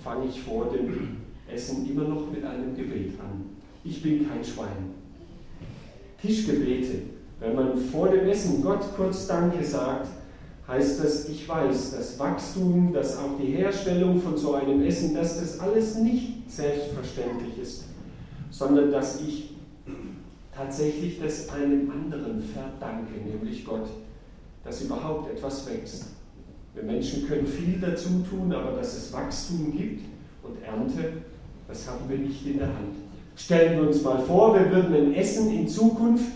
fange 0.05 0.27
ich 0.29 0.43
vor 0.43 0.67
dem 0.67 1.20
Essen 1.53 1.89
immer 1.89 2.05
noch 2.05 2.31
mit 2.31 2.45
einem 2.45 2.77
Gebet 2.77 3.19
an. 3.21 3.47
Ich 3.85 4.03
bin 4.03 4.29
kein 4.29 4.45
Schwein. 4.45 4.95
Tischgebete, 6.21 7.03
wenn 7.41 7.55
man 7.55 7.77
vor 7.77 8.09
dem 8.09 8.29
Essen 8.29 8.63
Gott 8.63 8.85
kurz 8.97 9.27
Danke 9.27 9.65
sagt, 9.65 10.09
heißt 10.69 11.03
das, 11.03 11.29
ich 11.29 11.49
weiß, 11.49 11.97
das 11.97 12.19
Wachstum, 12.19 12.93
dass 12.93 13.17
auch 13.17 13.39
die 13.41 13.53
Herstellung 13.53 14.21
von 14.21 14.37
so 14.37 14.55
einem 14.55 14.83
Essen, 14.83 15.15
dass 15.15 15.41
das 15.41 15.59
alles 15.59 15.97
nicht 15.97 16.51
selbstverständlich 16.51 17.59
ist, 17.61 17.85
sondern 18.51 18.93
dass 18.93 19.21
ich 19.21 19.55
tatsächlich 20.55 21.19
das 21.21 21.49
einem 21.49 21.91
anderen 21.91 22.43
verdanke, 22.43 23.13
nämlich 23.25 23.65
Gott, 23.65 23.89
dass 24.63 24.83
überhaupt 24.83 25.31
etwas 25.33 25.67
wächst. 25.69 26.07
Wir 26.75 26.83
Menschen 26.83 27.27
können 27.27 27.47
viel 27.47 27.79
dazu 27.81 28.25
tun, 28.29 28.53
aber 28.53 28.77
dass 28.77 28.97
es 28.97 29.13
Wachstum 29.13 29.73
gibt 29.77 30.05
und 30.43 30.63
Ernte, 30.63 31.15
das 31.71 31.87
haben 31.87 32.09
wir 32.09 32.19
nicht 32.19 32.45
in 32.45 32.59
der 32.59 32.67
Hand. 32.67 32.97
Stellen 33.37 33.81
wir 33.81 33.89
uns 33.89 34.03
mal 34.03 34.19
vor, 34.19 34.55
wir 34.55 34.71
würden 34.71 34.95
ein 34.95 35.15
Essen 35.15 35.51
in 35.55 35.69
Zukunft 35.69 36.27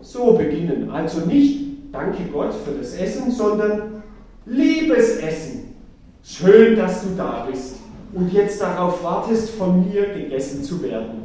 so 0.00 0.32
beginnen. 0.34 0.88
Also 0.90 1.26
nicht 1.26 1.64
danke 1.92 2.24
Gott 2.32 2.54
für 2.54 2.72
das 2.78 2.94
Essen, 2.94 3.30
sondern 3.30 4.02
liebes 4.46 5.18
Essen. 5.18 5.74
Schön, 6.22 6.76
dass 6.76 7.02
du 7.02 7.08
da 7.16 7.46
bist 7.50 7.76
und 8.12 8.32
jetzt 8.32 8.60
darauf 8.60 9.02
wartest, 9.02 9.50
von 9.50 9.88
mir 9.88 10.14
gegessen 10.14 10.62
zu 10.62 10.80
werden. 10.82 11.24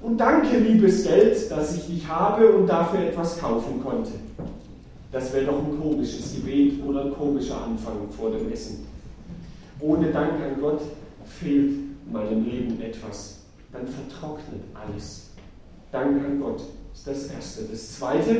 Und 0.00 0.18
danke, 0.18 0.56
liebes 0.58 1.04
Geld, 1.04 1.50
dass 1.50 1.76
ich 1.76 1.86
dich 1.86 2.08
habe 2.08 2.48
und 2.48 2.66
dafür 2.66 3.00
etwas 3.00 3.38
kaufen 3.38 3.82
konnte. 3.82 4.12
Das 5.12 5.32
wäre 5.32 5.46
doch 5.46 5.58
ein 5.58 5.80
komisches 5.80 6.34
Gebet 6.34 6.82
oder 6.84 7.04
ein 7.04 7.12
komischer 7.12 7.62
Anfang 7.62 8.08
vor 8.16 8.30
dem 8.30 8.50
Essen. 8.50 8.86
Ohne 9.80 10.10
Dank 10.10 10.32
an 10.32 10.60
Gott 10.60 10.80
fehlt 11.26 11.93
meinem 12.12 12.44
Leben 12.44 12.80
etwas. 12.80 13.40
Dann 13.72 13.86
vertrocknet 13.86 14.62
alles. 14.74 15.30
Dank 15.90 16.24
an 16.24 16.40
Gott 16.40 16.62
ist 16.92 17.06
das 17.06 17.26
Erste. 17.26 17.64
Das 17.64 17.98
Zweite, 17.98 18.36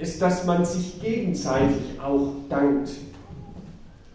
ist, 0.00 0.20
dass 0.20 0.46
man 0.46 0.64
sich 0.64 1.00
gegenseitig 1.00 2.00
auch 2.02 2.32
dankt. 2.48 2.90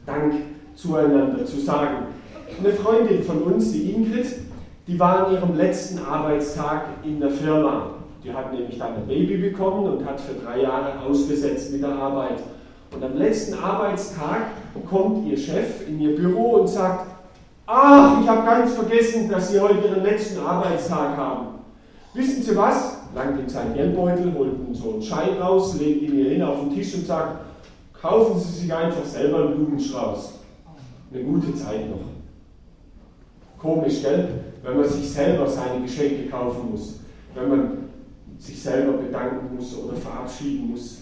Dank 0.05 0.33
zueinander 0.75 1.45
zu 1.45 1.59
sagen. 1.59 2.07
Eine 2.59 2.73
Freundin 2.73 3.23
von 3.23 3.41
uns, 3.43 3.71
die 3.71 3.91
Ingrid, 3.91 4.25
die 4.87 4.99
war 4.99 5.27
an 5.27 5.33
ihrem 5.33 5.55
letzten 5.55 5.99
Arbeitstag 5.99 6.85
in 7.03 7.19
der 7.19 7.31
Firma. 7.31 7.91
Die 8.23 8.33
hat 8.33 8.53
nämlich 8.53 8.77
dann 8.77 8.95
ein 8.95 9.07
Baby 9.07 9.37
bekommen 9.37 9.85
und 9.91 10.05
hat 10.05 10.19
für 10.19 10.33
drei 10.33 10.61
Jahre 10.61 10.99
ausgesetzt 10.99 11.71
mit 11.71 11.81
der 11.81 11.91
Arbeit. 11.91 12.39
Und 12.91 13.03
am 13.03 13.17
letzten 13.17 13.55
Arbeitstag 13.55 14.47
kommt 14.89 15.27
ihr 15.27 15.37
Chef 15.37 15.87
in 15.87 15.99
ihr 15.99 16.15
Büro 16.15 16.61
und 16.61 16.67
sagt, 16.67 17.14
ach, 17.65 18.21
ich 18.21 18.27
habe 18.27 18.45
ganz 18.45 18.73
vergessen, 18.73 19.29
dass 19.29 19.51
Sie 19.51 19.59
heute 19.59 19.87
Ihren 19.87 20.03
letzten 20.03 20.39
Arbeitstag 20.39 21.17
haben. 21.17 21.47
Wissen 22.13 22.43
Sie 22.43 22.55
was? 22.55 22.95
langt 23.15 23.39
in 23.39 23.49
seinen 23.49 23.73
Geldbeutel, 23.73 24.33
holt 24.33 24.51
so 24.73 24.93
einen 24.93 25.01
Schein 25.01 25.37
raus, 25.41 25.79
legt 25.79 26.03
ihn 26.03 26.11
hier 26.11 26.29
hin 26.31 26.43
auf 26.43 26.59
den 26.59 26.75
Tisch 26.75 26.93
und 26.95 27.07
sagt, 27.07 27.45
kaufen 27.93 28.39
Sie 28.39 28.61
sich 28.61 28.73
einfach 28.73 29.05
selber 29.05 29.45
einen 29.45 29.55
Blumenstrauß. 29.55 30.33
Eine 31.11 31.23
gute 31.23 31.55
Zeit 31.55 31.89
noch. 31.89 32.01
Komisch, 33.57 34.01
gell? 34.01 34.27
Wenn 34.61 34.77
man 34.77 34.89
sich 34.89 35.09
selber 35.09 35.47
seine 35.47 35.81
Geschenke 35.81 36.29
kaufen 36.29 36.71
muss, 36.71 36.99
wenn 37.33 37.49
man 37.49 37.77
sich 38.37 38.61
selber 38.61 38.97
bedanken 38.97 39.55
muss 39.55 39.77
oder 39.77 39.95
verabschieden 39.95 40.71
muss, 40.71 40.99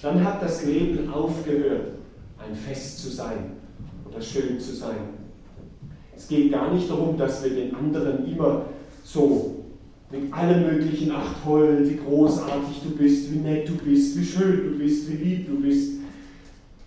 dann 0.00 0.24
hat 0.24 0.40
das 0.40 0.64
Leben 0.64 1.12
aufgehört, 1.12 1.94
ein 2.38 2.54
Fest 2.54 3.02
zu 3.02 3.10
sein 3.10 3.56
oder 4.08 4.20
schön 4.20 4.60
zu 4.60 4.76
sein. 4.76 5.17
Es 6.18 6.26
geht 6.26 6.50
gar 6.50 6.74
nicht 6.74 6.90
darum, 6.90 7.16
dass 7.16 7.44
wir 7.44 7.50
den 7.50 7.74
anderen 7.76 8.26
immer 8.26 8.62
so 9.04 9.54
mit 10.10 10.32
allem 10.32 10.62
möglichen, 10.62 11.12
ach 11.12 11.44
toll, 11.44 11.78
wie 11.84 11.96
großartig 11.96 12.82
du 12.82 12.90
bist, 12.96 13.32
wie 13.32 13.38
nett 13.38 13.68
du 13.68 13.76
bist, 13.76 14.18
wie 14.18 14.24
schön 14.24 14.72
du 14.72 14.78
bist, 14.78 15.08
wie 15.08 15.16
lieb 15.16 15.46
du 15.46 15.60
bist, 15.60 15.92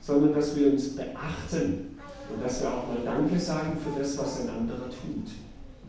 sondern 0.01 0.33
dass 0.33 0.55
wir 0.57 0.73
uns 0.73 0.95
beachten 0.97 1.97
und 2.33 2.43
dass 2.43 2.61
wir 2.61 2.69
auch 2.69 2.87
mal 2.87 2.97
Danke 3.05 3.39
sagen 3.39 3.77
für 3.81 3.97
das, 3.97 4.17
was 4.17 4.41
ein 4.41 4.49
anderer 4.49 4.89
tut. 4.89 5.31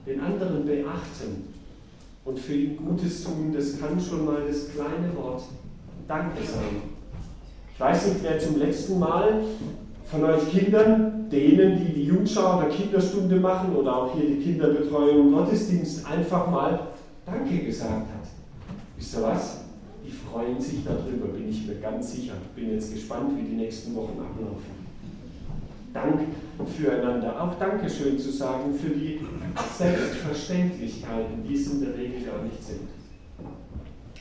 Den 0.07 0.21
anderen 0.21 0.65
beachten 0.65 1.49
und 2.25 2.39
für 2.39 2.55
ihn 2.55 2.77
Gutes 2.77 3.25
tun, 3.25 3.53
das 3.53 3.81
kann 3.81 4.01
schon 4.01 4.25
mal 4.25 4.43
das 4.47 4.71
kleine 4.73 5.17
Wort 5.17 5.43
Danke 6.07 6.43
sein. 6.45 6.83
Ich 7.75 7.81
weiß 7.81 8.07
nicht, 8.07 8.23
wer 8.23 8.39
zum 8.39 8.59
letzten 8.59 9.01
Mal 9.01 9.43
von 10.05 10.25
euch 10.25 10.49
Kindern, 10.51 11.22
denen, 11.33 11.79
die 11.79 11.93
die 11.93 12.05
Jungschau 12.05 12.59
oder 12.59 12.69
Kinderstunde 12.69 13.37
machen 13.37 13.75
oder 13.75 13.97
auch 13.97 14.15
hier 14.15 14.29
die 14.29 14.43
Kinderbetreuung 14.43 15.29
im 15.29 15.33
Gottesdienst, 15.33 16.07
einfach 16.07 16.51
mal 16.51 16.89
Danke 17.25 17.59
gesagt 17.59 17.91
hat. 17.91 18.29
Wisst 18.97 19.17
ihr 19.17 19.23
was? 19.23 19.61
Die 20.05 20.11
freuen 20.11 20.61
sich 20.61 20.85
darüber, 20.85 21.29
bin 21.29 21.49
ich 21.49 21.67
mir 21.67 21.77
ganz 21.77 22.13
sicher. 22.13 22.35
Bin 22.55 22.73
jetzt 22.73 22.93
gespannt, 22.93 23.31
wie 23.37 23.43
die 23.43 23.57
nächsten 23.57 23.95
Wochen 23.95 24.19
ablaufen. 24.21 24.83
Dank 25.93 26.21
füreinander. 26.77 27.41
Auch 27.41 27.55
Dankeschön 27.59 28.19
zu 28.19 28.31
sagen 28.31 28.75
für 28.75 28.91
die 28.91 29.21
Selbstverständlichkeiten, 29.77 31.45
die 31.47 31.55
es 31.55 31.73
in 31.73 31.81
der 31.81 31.97
Regel 31.97 32.23
gar 32.23 32.43
nicht 32.43 32.63
sind. 32.63 32.89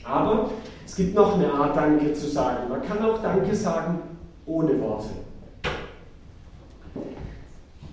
Aber 0.04 0.50
es 0.84 0.94
gibt 0.96 1.14
noch 1.14 1.34
eine 1.34 1.52
Art, 1.52 1.76
Danke 1.76 2.12
zu 2.12 2.28
sagen. 2.28 2.68
Man 2.68 2.82
kann 2.82 3.02
auch 3.02 3.22
Danke 3.22 3.54
sagen 3.54 4.00
ohne 4.46 4.80
Worte. 4.80 5.08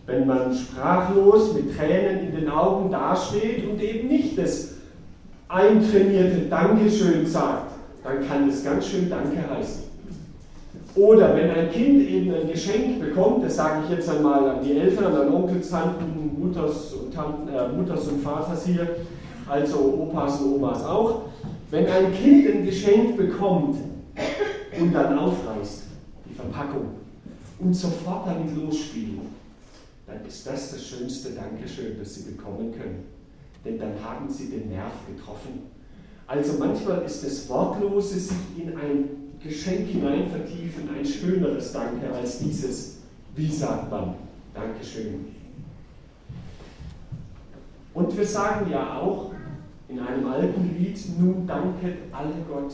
Wenn 0.10 0.26
man 0.26 0.52
sprachlos 0.52 1.54
mit 1.54 1.78
Tränen 1.78 2.28
in 2.28 2.36
den 2.36 2.50
Augen 2.50 2.90
dasteht 2.90 3.70
und 3.70 3.80
eben 3.80 4.08
nicht 4.08 4.40
das 4.40 4.72
eintrainierte 5.48 6.48
Dankeschön 6.50 7.28
sagt, 7.28 7.74
dann 8.04 8.28
kann 8.28 8.50
das 8.50 8.64
ganz 8.64 8.88
schön 8.88 9.08
Danke 9.08 9.38
heißen. 9.38 9.84
Oder 10.96 11.36
wenn 11.36 11.52
ein 11.52 11.72
Kind 11.72 12.10
eben 12.10 12.34
ein 12.34 12.52
Geschenk 12.52 13.00
bekommt, 13.00 13.46
das 13.46 13.58
sage 13.58 13.84
ich 13.86 13.92
jetzt 13.92 14.10
einmal 14.10 14.50
an 14.50 14.64
die 14.64 14.80
Eltern, 14.80 15.16
an 15.16 15.32
Onkels, 15.32 15.70
Tanten, 15.70 16.36
Mutters 16.40 16.94
und, 16.94 17.14
Tanten, 17.14 17.48
äh, 17.48 17.68
Mutters 17.68 18.08
und 18.08 18.24
Vaters 18.24 18.66
hier, 18.66 18.88
also 19.48 19.78
Opas 19.78 20.42
und 20.42 20.56
Omas 20.56 20.84
auch, 20.84 21.22
wenn 21.70 21.86
ein 21.86 22.12
Kind 22.16 22.48
ein 22.48 22.66
Geschenk 22.66 23.16
bekommt 23.16 23.78
und 24.80 24.92
dann 24.92 25.20
aufreißt, 25.20 25.84
die 26.28 26.34
Verpackung, 26.34 26.88
und 27.60 27.76
sofort 27.76 28.26
damit 28.26 28.58
losspielt, 28.58 29.20
dann 30.10 30.26
ist 30.26 30.46
das 30.46 30.72
das 30.72 30.86
schönste 30.86 31.32
Dankeschön, 31.32 31.98
das 32.00 32.16
sie 32.16 32.24
bekommen 32.32 32.72
können 32.72 33.20
denn 33.66 33.80
dann 33.80 33.94
haben 34.04 34.30
sie 34.30 34.50
den 34.50 34.70
Nerv 34.70 34.94
getroffen. 35.08 35.64
Also 36.28 36.54
manchmal 36.60 37.02
ist 37.04 37.26
das 37.26 37.50
Wortlose 37.50 38.20
sich 38.20 38.38
in 38.58 38.78
ein 38.78 39.10
Geschenk 39.44 39.88
hinein 39.88 40.30
vertiefen, 40.30 40.90
ein 40.96 41.06
schöneres 41.06 41.74
Danke 41.74 42.14
als 42.14 42.40
dieses, 42.40 42.98
wie 43.36 43.52
sagt 43.52 43.90
man, 43.90 44.16
Dankeschön. 44.54 45.26
Und 47.94 48.16
wir 48.16 48.26
sagen 48.26 48.70
ja 48.70 49.00
auch 49.00 49.32
in 49.88 50.00
einem 50.00 50.28
alten 50.28 50.78
Lied, 50.78 51.00
nun 51.20 51.48
danket 51.48 51.98
alle 52.12 52.34
Gott 52.48 52.74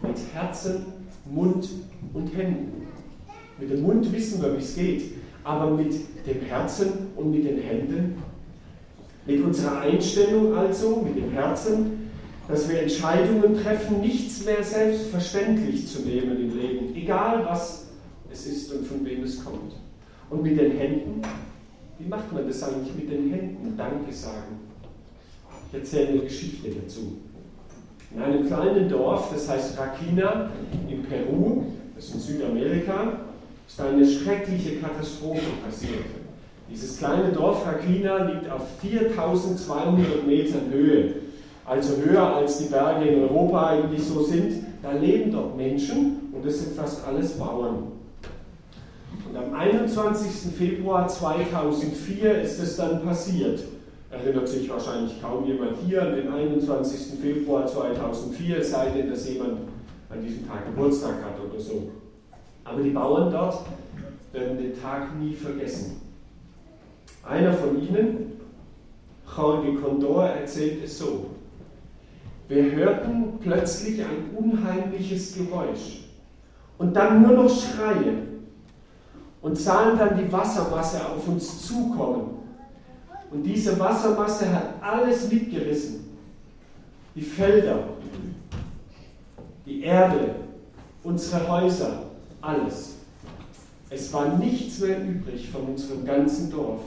mit 0.00 0.16
Herzen, 0.32 0.86
Mund 1.26 1.68
und 2.14 2.34
Händen. 2.34 2.86
Mit 3.58 3.70
dem 3.70 3.82
Mund 3.82 4.10
wissen 4.12 4.42
wir, 4.42 4.54
wie 4.54 4.62
es 4.62 4.74
geht, 4.74 5.02
aber 5.46 5.70
mit 5.70 5.94
dem 6.26 6.40
Herzen 6.42 7.12
und 7.14 7.30
mit 7.30 7.44
den 7.44 7.60
Händen, 7.60 8.20
mit 9.26 9.44
unserer 9.44 9.80
Einstellung 9.80 10.56
also, 10.56 10.96
mit 10.96 11.16
dem 11.16 11.30
Herzen, 11.30 12.10
dass 12.48 12.68
wir 12.68 12.82
Entscheidungen 12.82 13.56
treffen, 13.62 14.00
nichts 14.00 14.44
mehr 14.44 14.62
selbstverständlich 14.62 15.86
zu 15.86 16.02
nehmen 16.02 16.36
im 16.36 16.58
Leben, 16.58 16.94
egal 16.96 17.44
was 17.48 17.86
es 18.30 18.46
ist 18.46 18.72
und 18.72 18.86
von 18.86 19.04
wem 19.04 19.22
es 19.22 19.44
kommt. 19.44 19.74
Und 20.30 20.42
mit 20.42 20.58
den 20.58 20.72
Händen, 20.72 21.22
wie 21.98 22.08
macht 22.08 22.32
man 22.32 22.46
das 22.46 22.62
eigentlich 22.64 22.94
mit 22.96 23.10
den 23.10 23.30
Händen? 23.30 23.74
Danke 23.76 24.12
sagen. 24.12 24.60
Ich 25.68 25.78
erzähle 25.78 26.08
eine 26.08 26.20
Geschichte 26.20 26.70
dazu. 26.70 27.18
In 28.14 28.20
einem 28.20 28.46
kleinen 28.46 28.88
Dorf, 28.88 29.30
das 29.32 29.48
heißt 29.48 29.78
Rakina 29.78 30.50
in 30.88 31.02
Peru, 31.04 31.64
das 31.94 32.06
ist 32.06 32.14
in 32.14 32.20
Südamerika, 32.20 33.20
ist 33.66 33.80
eine 33.80 34.06
schreckliche 34.06 34.76
Katastrophe 34.76 35.42
passiert. 35.64 36.04
Dieses 36.70 36.98
kleine 36.98 37.32
Dorf 37.32 37.66
Rakina 37.66 38.24
liegt 38.24 38.50
auf 38.50 38.62
4200 38.80 40.26
Metern 40.26 40.70
Höhe, 40.70 41.14
also 41.64 41.96
höher 41.96 42.36
als 42.36 42.58
die 42.58 42.64
Berge 42.66 43.06
in 43.06 43.22
Europa 43.22 43.68
eigentlich 43.68 44.02
so 44.02 44.22
sind. 44.22 44.64
Da 44.82 44.92
leben 44.92 45.32
dort 45.32 45.56
Menschen 45.56 46.30
und 46.32 46.44
das 46.44 46.60
sind 46.60 46.76
fast 46.76 47.06
alles 47.06 47.32
Bauern. 47.32 47.92
Und 49.28 49.36
am 49.36 49.54
21. 49.54 50.52
Februar 50.56 51.08
2004 51.08 52.42
ist 52.42 52.60
es 52.60 52.76
dann 52.76 53.02
passiert. 53.02 53.60
Erinnert 54.10 54.48
sich 54.48 54.68
wahrscheinlich 54.70 55.20
kaum 55.20 55.44
jemand 55.44 55.72
hier 55.84 56.02
an 56.02 56.14
den 56.14 56.32
21. 56.32 57.20
Februar 57.20 57.66
2004, 57.66 58.58
es 58.58 58.70
sei 58.70 58.90
denn, 58.90 59.10
dass 59.10 59.28
jemand 59.28 59.58
an 60.08 60.22
diesem 60.22 60.46
Tag 60.46 60.66
Geburtstag 60.66 61.16
hat 61.24 61.36
oder 61.44 61.60
so. 61.60 61.90
Aber 62.68 62.82
die 62.82 62.90
Bauern 62.90 63.30
dort 63.30 63.64
werden 64.32 64.58
den 64.58 64.80
Tag 64.80 65.16
nie 65.18 65.34
vergessen. 65.34 66.00
Einer 67.22 67.52
von 67.52 67.80
ihnen, 67.80 68.40
Jorge 69.36 69.74
Condor, 69.74 70.26
erzählt 70.26 70.84
es 70.84 70.98
so. 70.98 71.30
Wir 72.48 72.70
hörten 72.72 73.38
plötzlich 73.40 74.00
ein 74.00 74.30
unheimliches 74.36 75.36
Geräusch 75.36 76.04
und 76.78 76.94
dann 76.94 77.22
nur 77.22 77.32
noch 77.32 77.50
Schreie 77.50 78.14
und 79.42 79.56
sahen 79.56 79.98
dann 79.98 80.16
die 80.16 80.30
Wassermasse 80.30 81.00
auf 81.08 81.26
uns 81.26 81.66
zukommen. 81.66 82.36
Und 83.30 83.42
diese 83.42 83.78
Wassermasse 83.78 84.52
hat 84.52 84.74
alles 84.80 85.30
mitgerissen. 85.30 86.16
Die 87.14 87.22
Felder, 87.22 87.78
die 89.64 89.82
Erde, 89.82 90.36
unsere 91.02 91.48
Häuser, 91.48 92.05
alles. 92.46 92.96
Es 93.90 94.12
war 94.12 94.36
nichts 94.38 94.80
mehr 94.80 95.00
übrig 95.00 95.48
von 95.50 95.62
unserem 95.62 96.04
ganzen 96.04 96.50
Dorf. 96.50 96.82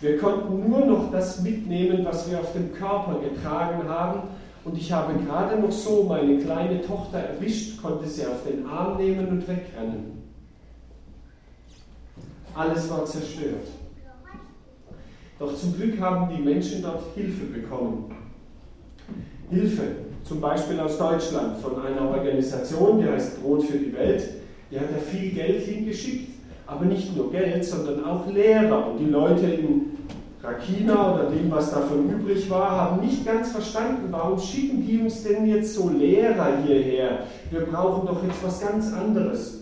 Wir 0.00 0.18
konnten 0.18 0.68
nur 0.68 0.84
noch 0.84 1.12
das 1.12 1.40
mitnehmen, 1.42 2.04
was 2.04 2.28
wir 2.28 2.40
auf 2.40 2.52
dem 2.54 2.72
Körper 2.72 3.20
getragen 3.20 3.88
haben. 3.88 4.22
Und 4.64 4.76
ich 4.76 4.90
habe 4.92 5.14
gerade 5.14 5.60
noch 5.60 5.70
so 5.70 6.04
meine 6.04 6.38
kleine 6.38 6.82
Tochter 6.82 7.18
erwischt, 7.18 7.80
konnte 7.80 8.08
sie 8.08 8.26
auf 8.26 8.44
den 8.44 8.66
Arm 8.66 8.96
nehmen 8.96 9.28
und 9.28 9.48
wegrennen. 9.48 10.22
Alles 12.54 12.90
war 12.90 13.04
zerstört. 13.04 13.68
Doch 15.38 15.56
zum 15.56 15.74
Glück 15.74 16.00
haben 16.00 16.34
die 16.34 16.42
Menschen 16.42 16.82
dort 16.82 17.02
Hilfe 17.14 17.46
bekommen. 17.46 18.14
Hilfe, 19.50 19.82
zum 20.24 20.40
Beispiel 20.40 20.78
aus 20.80 20.98
Deutschland, 20.98 21.58
von 21.58 21.80
einer 21.80 22.08
Organisation, 22.08 23.00
die 23.00 23.08
heißt 23.08 23.42
Brot 23.42 23.64
für 23.64 23.78
die 23.78 23.92
Welt. 23.92 24.41
Die 24.72 24.80
hat 24.80 24.90
da 24.90 24.98
viel 24.98 25.32
Geld 25.32 25.64
hingeschickt, 25.64 26.30
aber 26.66 26.86
nicht 26.86 27.14
nur 27.14 27.30
Geld, 27.30 27.62
sondern 27.62 28.04
auch 28.06 28.26
Lehrer. 28.26 28.90
Und 28.90 28.98
die 28.98 29.10
Leute 29.10 29.44
in 29.44 29.98
Rakina 30.42 31.14
oder 31.14 31.30
dem, 31.30 31.50
was 31.50 31.70
davon 31.70 32.10
übrig 32.10 32.48
war, 32.48 32.70
haben 32.70 33.04
nicht 33.04 33.26
ganz 33.26 33.52
verstanden, 33.52 34.08
warum 34.10 34.38
schicken 34.38 34.82
die 34.86 34.98
uns 34.98 35.22
denn 35.24 35.46
jetzt 35.46 35.74
so 35.74 35.90
Lehrer 35.90 36.62
hierher? 36.64 37.24
Wir 37.50 37.60
brauchen 37.60 38.06
doch 38.06 38.24
jetzt 38.24 38.42
was 38.42 38.62
ganz 38.62 38.90
anderes. 38.94 39.60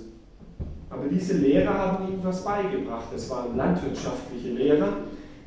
Aber 0.88 1.08
diese 1.08 1.38
Lehrer 1.38 1.74
haben 1.74 2.06
ihnen 2.06 2.20
was 2.22 2.44
beigebracht. 2.44 3.06
Das 3.12 3.28
waren 3.30 3.56
landwirtschaftliche 3.56 4.50
Lehrer. 4.50 4.92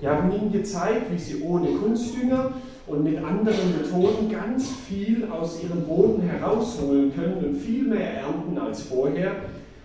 Die 0.01 0.07
haben 0.07 0.29
ihnen 0.29 0.51
gezeigt, 0.51 1.09
wie 1.09 1.17
sie 1.17 1.41
ohne 1.41 1.69
Kunstdünger 1.69 2.51
und 2.85 3.03
mit 3.03 3.17
anderen 3.17 3.77
Methoden 3.77 4.29
ganz 4.29 4.69
viel 4.87 5.25
aus 5.29 5.63
ihrem 5.63 5.83
Boden 5.83 6.21
herausholen 6.21 7.13
können 7.15 7.45
und 7.45 7.55
viel 7.55 7.85
mehr 7.85 8.21
ernten 8.21 8.57
als 8.57 8.83
vorher 8.83 9.35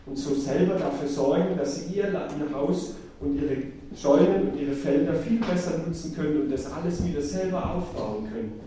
und 0.07 0.17
so 0.17 0.35
selber 0.35 0.75
dafür 0.75 1.09
sorgen, 1.09 1.57
dass 1.57 1.77
sie 1.77 1.97
ihr 1.97 2.13
Haus 2.53 2.97
und 3.21 3.41
ihre 3.41 3.57
Scheunen 3.97 4.51
und 4.51 4.61
ihre 4.61 4.73
Felder 4.73 5.15
viel 5.15 5.39
besser 5.39 5.79
nutzen 5.87 6.15
können 6.15 6.43
und 6.43 6.53
das 6.53 6.71
alles 6.73 7.05
wieder 7.07 7.23
selber 7.23 7.75
aufbauen 7.77 8.29
können. 8.33 8.61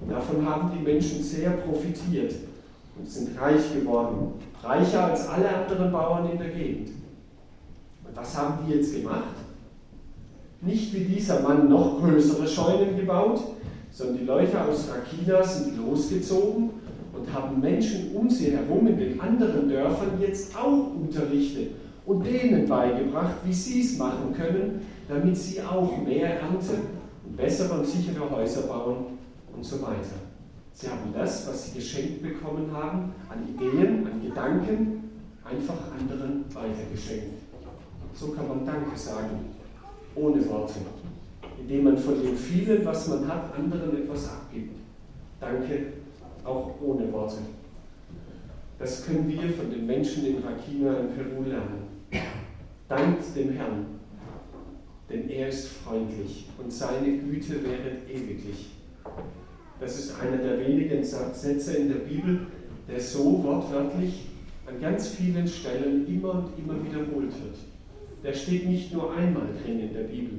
Und 0.00 0.10
davon 0.10 0.44
haben 0.48 0.70
die 0.76 0.82
Menschen 0.82 1.22
sehr 1.22 1.50
profitiert 1.50 2.34
und 2.98 3.08
sind 3.08 3.40
reich 3.40 3.72
geworden, 3.72 4.32
reicher 4.62 5.04
als 5.04 5.28
alle 5.28 5.48
anderen 5.48 5.92
Bauern 5.92 6.30
in 6.30 6.38
der 6.38 6.48
Gegend. 6.48 6.88
Und 6.88 8.16
was 8.16 8.36
haben 8.36 8.58
die 8.66 8.74
jetzt 8.74 8.94
gemacht? 8.94 9.43
Nicht 10.64 10.94
wie 10.94 11.04
dieser 11.04 11.40
Mann 11.40 11.68
noch 11.68 12.00
größere 12.00 12.46
Scheunen 12.48 12.96
gebaut, 12.96 13.40
sondern 13.90 14.18
die 14.18 14.24
Leute 14.24 14.60
aus 14.60 14.88
Rakina 14.88 15.42
sind 15.42 15.76
losgezogen 15.76 16.70
und 17.12 17.32
haben 17.32 17.60
Menschen 17.60 18.14
um 18.14 18.30
sie 18.30 18.50
herum 18.52 18.86
in 18.86 18.98
den 18.98 19.20
anderen 19.20 19.68
Dörfern 19.68 20.20
jetzt 20.20 20.56
auch 20.56 20.94
unterrichtet 20.94 21.72
und 22.06 22.24
denen 22.24 22.66
beigebracht, 22.66 23.36
wie 23.44 23.52
sie 23.52 23.82
es 23.82 23.98
machen 23.98 24.34
können, 24.34 24.80
damit 25.08 25.36
sie 25.36 25.60
auch 25.60 26.02
mehr 26.02 26.40
ernten 26.40 26.82
und 27.26 27.36
bessere 27.36 27.78
und 27.78 27.86
sichere 27.86 28.30
Häuser 28.30 28.62
bauen 28.62 29.18
und 29.54 29.64
so 29.64 29.80
weiter. 29.82 30.16
Sie 30.72 30.88
haben 30.88 31.12
das, 31.14 31.46
was 31.46 31.66
sie 31.66 31.78
geschenkt 31.78 32.22
bekommen 32.22 32.70
haben, 32.72 33.12
an 33.28 33.48
Ideen, 33.48 34.06
an 34.06 34.20
Gedanken, 34.20 35.10
einfach 35.44 35.76
anderen 35.96 36.44
weitergeschenkt. 36.52 37.38
So 38.14 38.28
kann 38.28 38.48
man 38.48 38.66
Danke 38.66 38.96
sagen 38.96 39.53
ohne 40.16 40.48
Worte, 40.48 40.74
indem 41.60 41.84
man 41.84 41.98
von 41.98 42.22
dem 42.22 42.36
vielen, 42.36 42.84
was 42.84 43.08
man 43.08 43.26
hat, 43.28 43.54
anderen 43.56 44.02
etwas 44.02 44.28
abgibt. 44.28 44.76
Danke, 45.40 45.86
auch 46.44 46.74
ohne 46.80 47.12
Worte. 47.12 47.38
Das 48.78 49.06
können 49.06 49.28
wir 49.28 49.50
von 49.50 49.70
den 49.70 49.86
Menschen 49.86 50.26
in 50.26 50.42
Rakina 50.42 50.98
in 50.98 51.08
Peru 51.14 51.44
lernen. 51.44 51.84
Dankt 52.88 53.24
dem 53.36 53.52
Herrn, 53.52 53.86
denn 55.08 55.28
er 55.30 55.48
ist 55.48 55.68
freundlich 55.68 56.46
und 56.58 56.72
seine 56.72 57.18
Güte 57.18 57.62
wäret 57.64 58.08
ewiglich. 58.08 58.72
Das 59.80 59.98
ist 59.98 60.20
einer 60.20 60.36
der 60.36 60.60
wenigen 60.60 61.02
Sätze 61.02 61.76
in 61.76 61.88
der 61.88 62.00
Bibel, 62.00 62.46
der 62.88 63.00
so 63.00 63.42
wortwörtlich 63.42 64.26
an 64.66 64.80
ganz 64.80 65.08
vielen 65.08 65.46
Stellen 65.46 66.06
immer 66.06 66.30
und 66.34 66.50
immer 66.58 66.82
wiederholt 66.84 67.32
wird 67.32 67.56
der 68.24 68.32
steht 68.32 68.66
nicht 68.66 68.92
nur 68.92 69.14
einmal 69.14 69.48
drin 69.62 69.80
in 69.80 69.92
der 69.92 70.04
Bibel. 70.04 70.38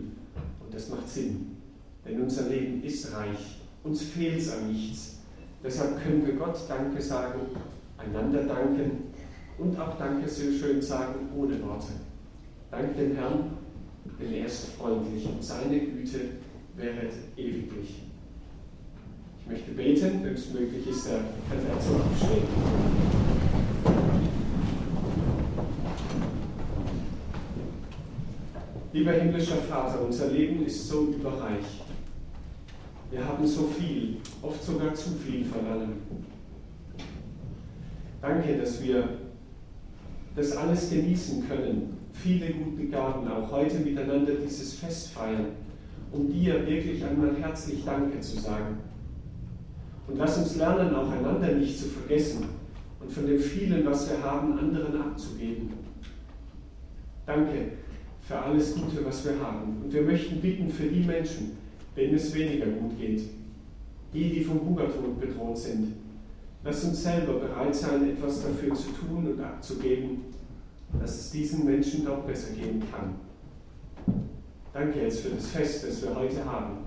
Und 0.60 0.74
das 0.74 0.90
macht 0.90 1.08
Sinn. 1.08 1.58
Denn 2.04 2.20
unser 2.22 2.50
Leben 2.50 2.84
ist 2.84 3.14
reich. 3.14 3.60
Uns 3.84 4.02
fehlt 4.02 4.40
es 4.40 4.52
an 4.52 4.72
nichts. 4.72 5.20
Deshalb 5.64 6.04
können 6.04 6.26
wir 6.26 6.34
Gott 6.34 6.58
Danke 6.68 7.00
sagen, 7.02 7.42
einander 7.98 8.44
danken 8.44 9.14
und 9.58 9.80
auch 9.80 9.98
Danke 9.98 10.28
so 10.28 10.52
schön 10.52 10.82
sagen 10.82 11.30
ohne 11.36 11.62
Worte. 11.64 11.94
Dank 12.72 12.98
dem 12.98 13.16
Herrn, 13.16 13.52
denn 14.20 14.34
er 14.34 14.48
ist 14.48 14.72
freundlich 14.72 15.26
und 15.26 15.42
seine 15.44 15.80
Güte 15.80 16.20
wäret 16.76 17.14
ewiglich. 17.38 18.02
Ich 19.40 19.48
möchte 19.48 19.72
beten, 19.72 20.24
wenn 20.24 20.34
es 20.34 20.52
möglich 20.52 20.88
ist, 20.88 21.08
der 21.08 21.18
kann 21.18 21.60
dazu 21.68 21.94
aufstehen. 21.94 22.48
Lieber 28.96 29.12
himmlischer 29.12 29.58
Vater, 29.58 30.06
unser 30.06 30.28
Leben 30.28 30.66
ist 30.66 30.88
so 30.88 31.08
überreich. 31.08 31.84
Wir 33.12 33.28
haben 33.28 33.46
so 33.46 33.64
viel, 33.64 34.20
oft 34.42 34.64
sogar 34.64 34.94
zu 34.94 35.10
viel 35.16 35.44
von 35.44 35.68
allem. 35.68 35.92
Danke, 38.22 38.58
dass 38.58 38.82
wir 38.82 39.10
das 40.38 40.56
alles 40.56 40.90
genießen 40.90 41.46
können. 41.46 41.98
Viele 42.14 42.54
gute 42.54 42.86
Gaben, 42.86 43.28
auch 43.28 43.52
heute 43.52 43.80
miteinander 43.80 44.32
dieses 44.36 44.76
Fest 44.76 45.10
feiern, 45.10 45.48
um 46.14 46.32
dir 46.32 46.66
wirklich 46.66 47.04
einmal 47.04 47.36
herzlich 47.36 47.84
Danke 47.84 48.22
zu 48.22 48.40
sagen. 48.40 48.78
Und 50.08 50.18
lass 50.18 50.38
uns 50.38 50.56
lernen, 50.56 50.96
auch 50.96 51.12
einander 51.12 51.52
nicht 51.52 51.78
zu 51.78 51.90
vergessen 51.90 52.46
und 53.02 53.12
von 53.12 53.28
dem 53.28 53.42
vielen, 53.42 53.86
was 53.86 54.10
wir 54.10 54.24
haben, 54.24 54.58
anderen 54.58 55.02
abzugeben. 55.02 55.74
Danke 57.26 57.84
für 58.28 58.40
alles 58.40 58.76
Gute, 58.76 59.06
was 59.06 59.24
wir 59.26 59.40
haben. 59.40 59.82
Und 59.84 59.94
wir 59.94 60.02
möchten 60.02 60.42
bitten 60.42 60.70
für 60.70 60.88
die 60.88 61.02
Menschen, 61.02 61.58
denen 61.96 62.16
es 62.16 62.34
weniger 62.34 62.68
gut 62.68 62.98
geht, 63.00 63.22
die, 64.14 64.30
die 64.30 64.44
vom 64.44 64.62
Hungertod 64.62 65.20
bedroht 65.20 65.58
sind. 65.58 65.94
Lass 66.64 66.84
uns 66.84 67.04
selber 67.04 67.34
bereit 67.34 67.76
sein, 67.76 68.10
etwas 68.10 68.42
dafür 68.42 68.74
zu 68.74 68.90
tun 68.90 69.28
und 69.28 69.40
abzugeben, 69.40 70.22
dass 71.00 71.16
es 71.16 71.32
diesen 71.32 71.66
Menschen 71.66 72.06
dort 72.06 72.26
besser 72.26 72.54
gehen 72.54 72.82
kann. 72.92 73.16
Danke 74.74 75.04
jetzt 75.04 75.20
für 75.20 75.30
das 75.30 75.48
Fest, 75.48 75.86
das 75.88 76.02
wir 76.02 76.16
heute 76.16 76.44
haben, 76.44 76.78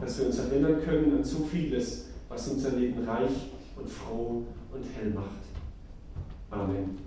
dass 0.00 0.18
wir 0.18 0.26
uns 0.26 0.38
erinnern 0.38 0.82
können 0.84 1.16
an 1.16 1.24
so 1.24 1.44
vieles, 1.44 2.06
was 2.28 2.48
unser 2.48 2.72
Leben 2.72 3.04
reich 3.04 3.52
und 3.76 3.88
froh 3.88 4.44
und 4.72 4.84
hell 4.96 5.10
macht. 5.10 5.30
Amen. 6.50 7.05